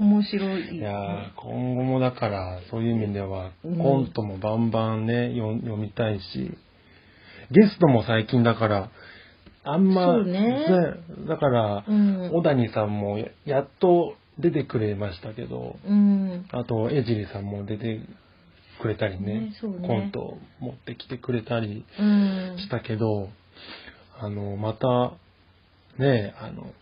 [0.00, 0.78] 面白い。
[0.78, 6.50] いやー今後もだから、そういう意味では、うんコントもバンバンね、読読みたいし、
[7.50, 8.90] ゲストも最近だから、
[9.62, 10.66] あんま、ね
[11.28, 12.30] だから、うん。
[12.32, 16.46] 小谷さんもややっと出てくれましたけど、うん。
[16.50, 18.00] あと、江尻さんも出て
[18.80, 22.56] くれたりね、ねねコント持ってきてくれたりうん。
[22.58, 23.28] したけど、
[24.18, 25.12] あの、また、
[26.02, 26.72] ね、あの、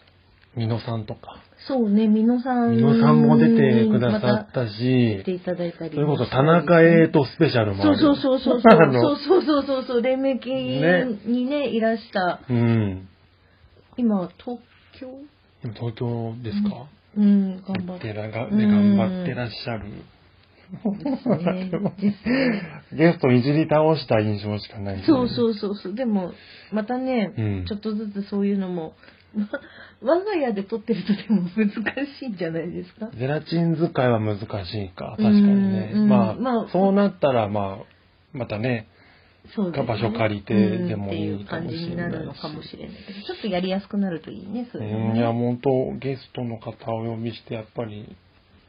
[0.59, 2.76] 美濃さんとか、そうね、美濃さん。
[2.76, 5.94] 美濃さんも出てくださまった出し、ていただいたり。
[5.94, 7.98] それこそ田中瑛とスペシャルもある。
[7.98, 9.18] そうそうそうそうそう。
[9.24, 10.02] そうそうそうそう。
[10.02, 12.40] 黎明期にね、いらした。
[12.50, 13.09] うん。
[13.96, 14.59] 今は東
[15.00, 15.09] 京
[15.64, 16.86] 今東京ですか、
[17.16, 18.14] うん、頑張って。
[18.14, 19.86] 頑張ってらっしゃる。
[22.92, 25.94] ゲストいじり倒した印象しかない、そうそうそうそう。
[25.94, 26.32] でも、
[26.72, 28.92] またね、うんちょっとずつそういうのも、
[29.35, 29.49] ま
[30.03, 31.70] 我が家で撮ってるとでも難
[32.18, 33.11] しいんじゃないですか？
[33.14, 35.93] ゼラチン使いは難しいか、確かにね。
[36.07, 37.85] まあ、まあそうなったら、まあ、
[38.33, 38.87] またね、
[39.55, 39.83] そうね。
[39.83, 48.14] 場所借りてでもいいかもしれないしうんっていう感じになるのかもしれないけど、ちょっとやりやすくなるといいね、そうういうねいや、本当ゲストの方をお呼びして、やっぱり、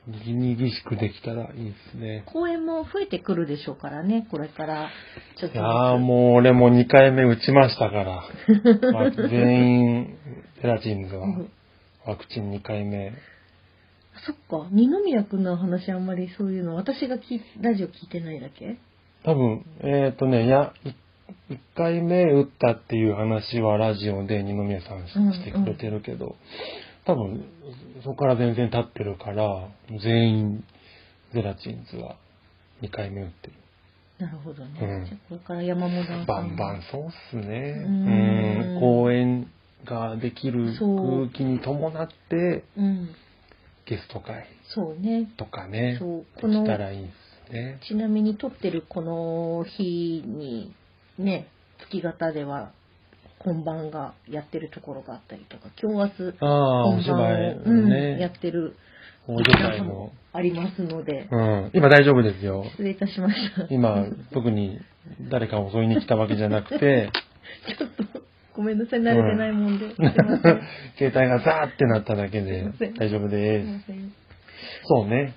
[0.07, 2.23] にぎにぎしくできたらいいですね。
[2.27, 4.89] 公演も増えてくるでしょうからね、これから。
[5.39, 5.55] ちょっと。
[5.55, 8.23] いやーもう俺も2回目打ちましたから。
[8.93, 10.17] まあ、全員、
[10.61, 11.51] ゼラチンズはうん
[12.05, 13.11] ワクチン2回目。
[14.25, 18.77] そっか、二宮君の話あんまりそういうの、私が聞いラジオ聞いてないだけ？
[19.23, 20.73] 多分、えっ、とね、いや、
[21.49, 26.35] 1回目打ったっていう話はラジオで二宮さんしうんしてくれてるけど、
[27.05, 27.45] 多分、
[28.03, 29.69] そこから全然経ってるから、
[30.01, 30.63] 全員、
[31.33, 32.15] ゼラチンズは
[32.81, 33.53] 2回目打ってる。
[34.19, 34.79] なるほどね。
[34.81, 36.25] うんこれから山本さん。
[36.25, 37.83] バンバンそうっすね。
[37.85, 38.79] ううんん。
[38.79, 39.51] 公演
[39.85, 43.09] ができる空気に伴って、うん。
[43.85, 44.45] ゲスト会
[44.75, 45.31] そうね。
[45.37, 47.09] とかね、そうでこのきたらいいで
[47.47, 47.79] すね。
[47.87, 50.75] ちなみに撮ってるこの日に、
[51.17, 51.47] ね、
[51.89, 52.71] 月形では
[53.39, 58.75] 本番がやってるところがあったりとか、今日明日本番を、うんね、やってる
[59.27, 60.11] 大芝居の。
[60.31, 61.71] ありますので、うん。
[61.73, 62.63] 今大丈夫ですよ。
[62.71, 63.67] 失礼いたしました。
[63.73, 64.79] 今、特に
[65.31, 67.09] 誰かを襲いに来たわけじゃなくて、
[67.77, 68.21] ちょっと、
[68.55, 69.89] ごめんなさい、慣れてないもんで。
[69.89, 70.37] すいません。
[70.37, 72.67] す 携帯がザーってなっただけで
[72.97, 73.63] 大丈夫いで。
[73.63, 73.85] ます。
[74.83, 75.33] そうね。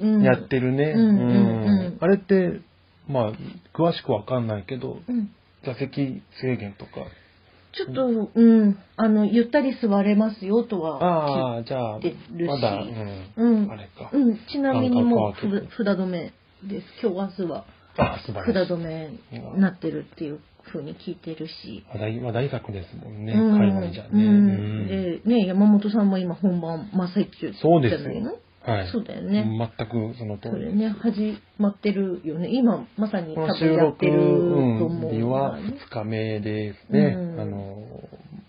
[0.00, 0.92] うんやってるね。
[0.92, 2.60] うんうんうんあれって、
[3.06, 3.32] まあ、
[3.74, 5.30] 詳しくわかんないけど、うん。
[5.64, 7.06] 座席制限とか。
[7.74, 14.10] ちょっと、うん、あの、ゆったり座れますよとはああ、じゃあ聞いてるし、まだ、うん、うんあれか。
[14.12, 16.32] うん、ちなみにもう札止め
[16.64, 16.86] です。
[17.02, 17.64] 今日明日は
[17.96, 18.66] あ素晴らしい。
[18.66, 21.84] 札止めになってるっていう風に聞いてるし。
[21.92, 24.08] 話題、話題作ですもんね、うん海外じゃね。
[24.12, 28.38] うんうんで、ね、山本さんも今本番真っ最中そうですじゃないのよ。
[28.64, 28.88] はい。
[28.92, 29.44] そうだよね。
[29.76, 30.50] 全くその通り。
[30.50, 32.48] それね、始まってるよね。
[32.52, 37.00] 今、まさに多分やってるとうん思う、日は2日目ですね。
[37.00, 37.76] うんあの、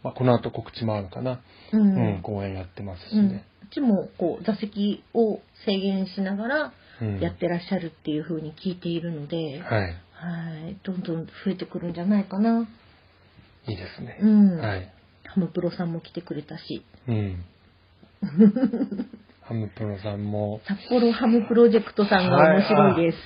[0.03, 1.41] まあ、この後告知もあるかな。
[1.71, 2.21] ううん、ん。
[2.21, 3.45] 公演やってますしうんね。
[3.63, 9.97] うちもこう座席を制限しながらうんやってらっしゃるっていう風に聞いているので、はい。
[10.13, 12.67] はい、どんどん増えてくるんじゃないかな。
[13.67, 14.19] いいですね。
[14.21, 14.57] うん。
[14.59, 14.93] はい。
[15.25, 17.43] ハムプロさんも来てくれたし、うん。
[19.45, 23.17] ハムプロさんも、札幌ハムプロジェクトさんが面白いです。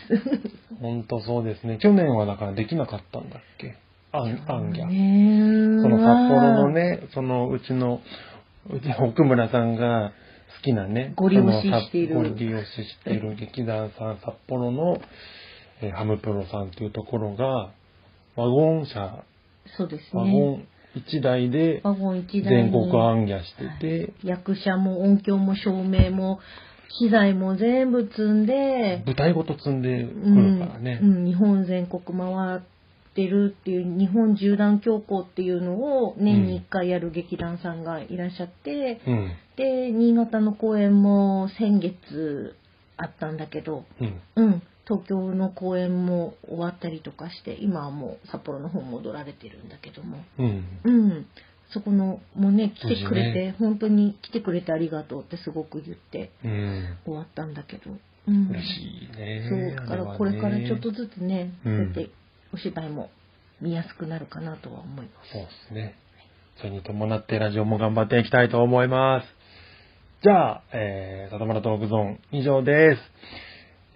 [0.82, 1.78] ほんとそうですね。
[1.82, 3.76] 去年はだからできなかったんだっけ？
[4.12, 4.86] あん、あんぎゃ。
[4.88, 8.02] ねえその札幌のね、そのうちの、
[8.70, 10.12] うちの奥村さんが
[10.58, 14.98] 好きなね、ご利用ししているそのご利用ししている劇団さん、札幌の、
[15.82, 17.70] えーハムプロさんっていうところが、
[18.36, 19.24] ワゴン車、
[19.78, 20.40] そうですワゴね。
[20.64, 20.68] ン
[21.06, 22.72] 1台で全に。
[22.72, 26.40] 国行脚してて、役者も音響も照明も
[27.00, 30.60] 機材も全部積んで、舞台ごと積んでくうん。
[30.60, 31.00] るからね。
[31.02, 31.26] うん。
[31.26, 32.62] 日本全国回っ
[33.14, 35.76] てるっていう日本縦断強行っていうの
[36.06, 39.32] を年に1回やる劇団さんがいらっしゃって、うん。
[39.58, 42.56] で新潟の公演も先月
[42.96, 44.22] あったんだけど、うん。
[44.36, 50.64] うん、東京の公演も終わったりとかして今はもう札幌の方戻られてるんだけども、うん。
[50.86, 51.28] うん、
[51.74, 56.98] そこのもね来てくれて、本当に来てくれてありがとうってすごく言ってうん。
[57.04, 57.92] 終わったんだけど、
[58.28, 59.48] うん、嬉しいね。
[59.50, 62.12] そうだからこれからちょっとずつね、うんそうやって
[62.54, 63.10] お芝居も
[63.60, 65.34] 見やすくなるかなとは思います。
[65.34, 65.96] そうですね。
[66.60, 69.28] それに伴ってラジオも頑張っていきたいと思います。
[70.24, 73.47] じゃあ、えー、里村トークゾーン以上です。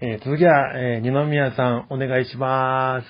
[0.03, 3.05] えー、続きは、えー、二宮さんお願いします。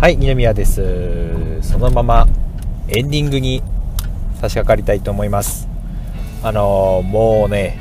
[0.00, 1.60] はい、二宮です。
[1.60, 2.43] そのまま
[2.88, 3.62] エンディングに
[4.40, 5.68] 差し掛かりたいと思います。
[6.42, 7.78] あのーもうね、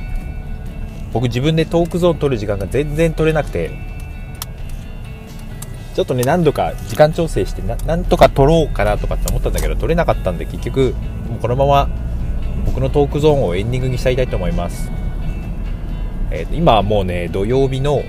[1.11, 3.71] 僕自分でトークゾーン取る時間が全然取れなくて、
[5.93, 10.95] ちょっとね、何度か時間調整してな、なんとか取ろうかなとかって思ったんだけど、取れなかったんで、結局、
[11.29, 11.89] もうこのまま
[12.65, 14.89] 僕のトークゾーンをエンディングにしたいと思います。
[16.31, 18.03] えー今はもうね、土曜日の、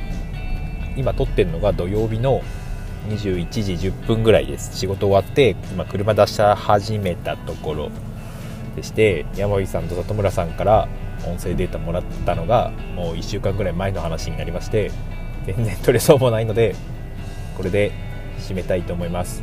[0.96, 2.40] 今撮ってるのが土曜日の
[3.08, 4.76] 21時10分ぐらいです。
[4.76, 7.90] 仕事終わって今車出し始めたところ
[8.76, 10.88] でして山口さんと里村さんから
[11.26, 14.90] 音声データもらったのがもう1週間ぐらい前の話になりまして
[15.46, 16.74] 全然取れそうもないので
[17.56, 17.92] これで
[18.40, 19.42] 締めたいと思います。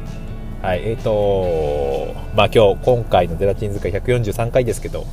[0.62, 5.08] はいえーとまあ今日今回のゼラチン使い143回ですけど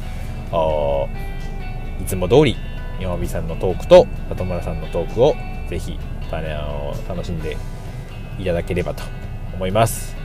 [2.01, 2.57] いつも通り
[3.01, 5.35] 山口さんのトークと里村さんのトークを
[5.71, 5.99] ぜひ
[6.31, 7.57] あの楽しんで
[8.39, 9.03] いただければと
[9.55, 10.17] 思います。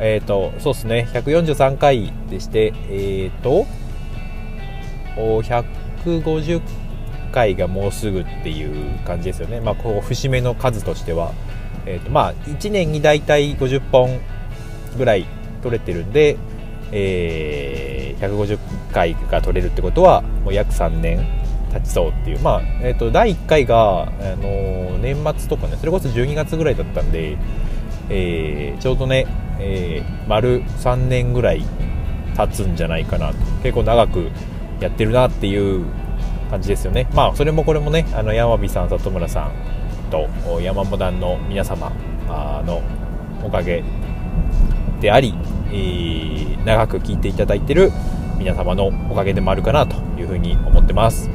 [0.00, 3.66] えっ、と、そうですね、143回でして、えっ、と、
[5.16, 6.60] 150
[7.32, 9.60] 回がもうすぐっていう感じですよね。
[9.60, 11.32] まあ、こう、節目の数としては、
[11.86, 14.20] えっ、と、まあ、1年に大体50本
[14.98, 15.26] ぐらい
[15.62, 16.36] 取れてるんで、
[16.92, 17.94] えー
[18.28, 18.58] 150
[18.92, 21.26] 回が取れるってことは、もう約3年
[21.74, 24.06] 経ちそうっていう、まあ、えっ、と、第1回が、あ
[24.36, 27.36] の年末とかね、それこそ12月ぐらいだったんで、
[28.08, 29.26] えーちょうどね、
[29.58, 31.64] えー丸3年ぐらい
[32.36, 33.36] 経つんじゃないかなと。
[33.62, 34.30] 結構長く
[34.80, 35.84] やってるなっていう
[36.50, 37.08] 感じですよね。
[37.12, 39.52] まあ、それもこれもね、あの、山火さん、里村さん
[40.10, 41.90] と山モダンの皆様
[42.64, 42.82] の
[43.42, 43.82] おかげ
[45.00, 45.34] であり、
[45.70, 47.90] えー長く聞いていただいてる
[48.38, 51.28] 皆様のおかげでもあるかなというふうに思ってます。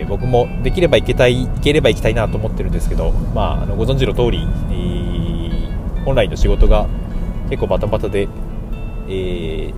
[0.00, 6.86] えー僕もできれば行けたい行ければ行きたいなと思ってるんですけど、まあ、あのご存知の通り、えー本来の仕事が
[7.48, 8.28] 結構バタバタで、
[9.08, 9.74] えー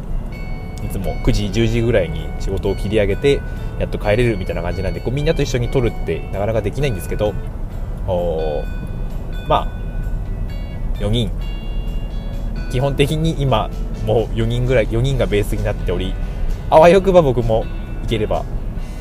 [0.84, 3.40] いつも9時10時ぐらいに仕事を切り上げて
[3.78, 7.32] やっと帰れるみたいな感じなんでこうみんなと一緒に撮るってなかなかできないんですけど
[8.06, 8.62] お
[9.48, 9.68] まあ
[11.00, 11.30] 4人。
[12.70, 13.70] 基本的に今
[14.04, 16.14] もう4人ぐらい4人がベースになっており
[16.68, 17.64] あわよくば僕も
[18.02, 18.44] 行ければ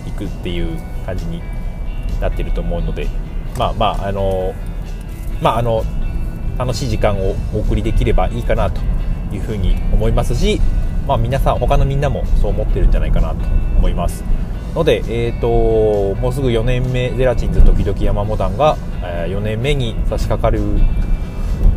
[0.06, 1.42] 行くっていう感じに
[2.20, 3.08] なってると思うので
[3.58, 4.54] まあまああの
[5.42, 5.84] まああの
[6.58, 8.82] 楽しい時間をお送りできればいいかなと
[9.34, 10.60] いうふうに思いますし
[11.08, 13.46] まあ皆さん他のみんなもそう思ってるんじゃないかなと
[13.78, 14.24] 思います
[14.74, 20.60] ので、えー、ともうすぐ4年目ゼラチンズ時々山モダンが、え4年目に差し掛かる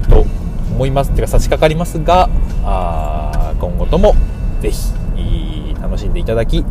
[0.09, 0.27] と
[0.73, 1.15] 思います。
[1.15, 2.29] てか差し掛かりますが
[2.65, 4.15] あ今後とも
[4.61, 6.65] ぜひ楽しんでいただき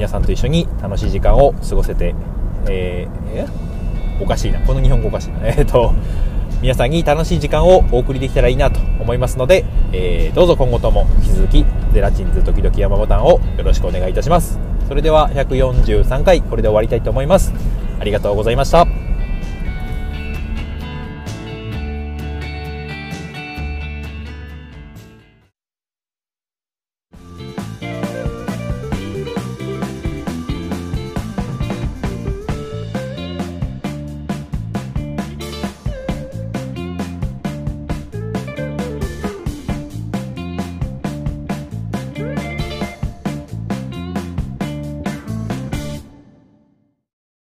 [0.00, 2.14] 皆さんと一緒に楽しい時間を過ごせて、
[2.70, 3.46] えーえ？
[4.18, 4.58] おかしいな。
[4.62, 5.40] この日本語おかしいな。
[5.44, 5.92] えっ、と
[6.62, 14.58] 皆さんに楽しい時間をお送りできたらいいなと思いますので、えーどうぞ今後とも引き続きゼラチンズ時々山ボタンをよろしくお願いいたします。
[14.88, 17.52] それでは143回これで終わりたいと思います。
[18.00, 19.09] ありがとうございました。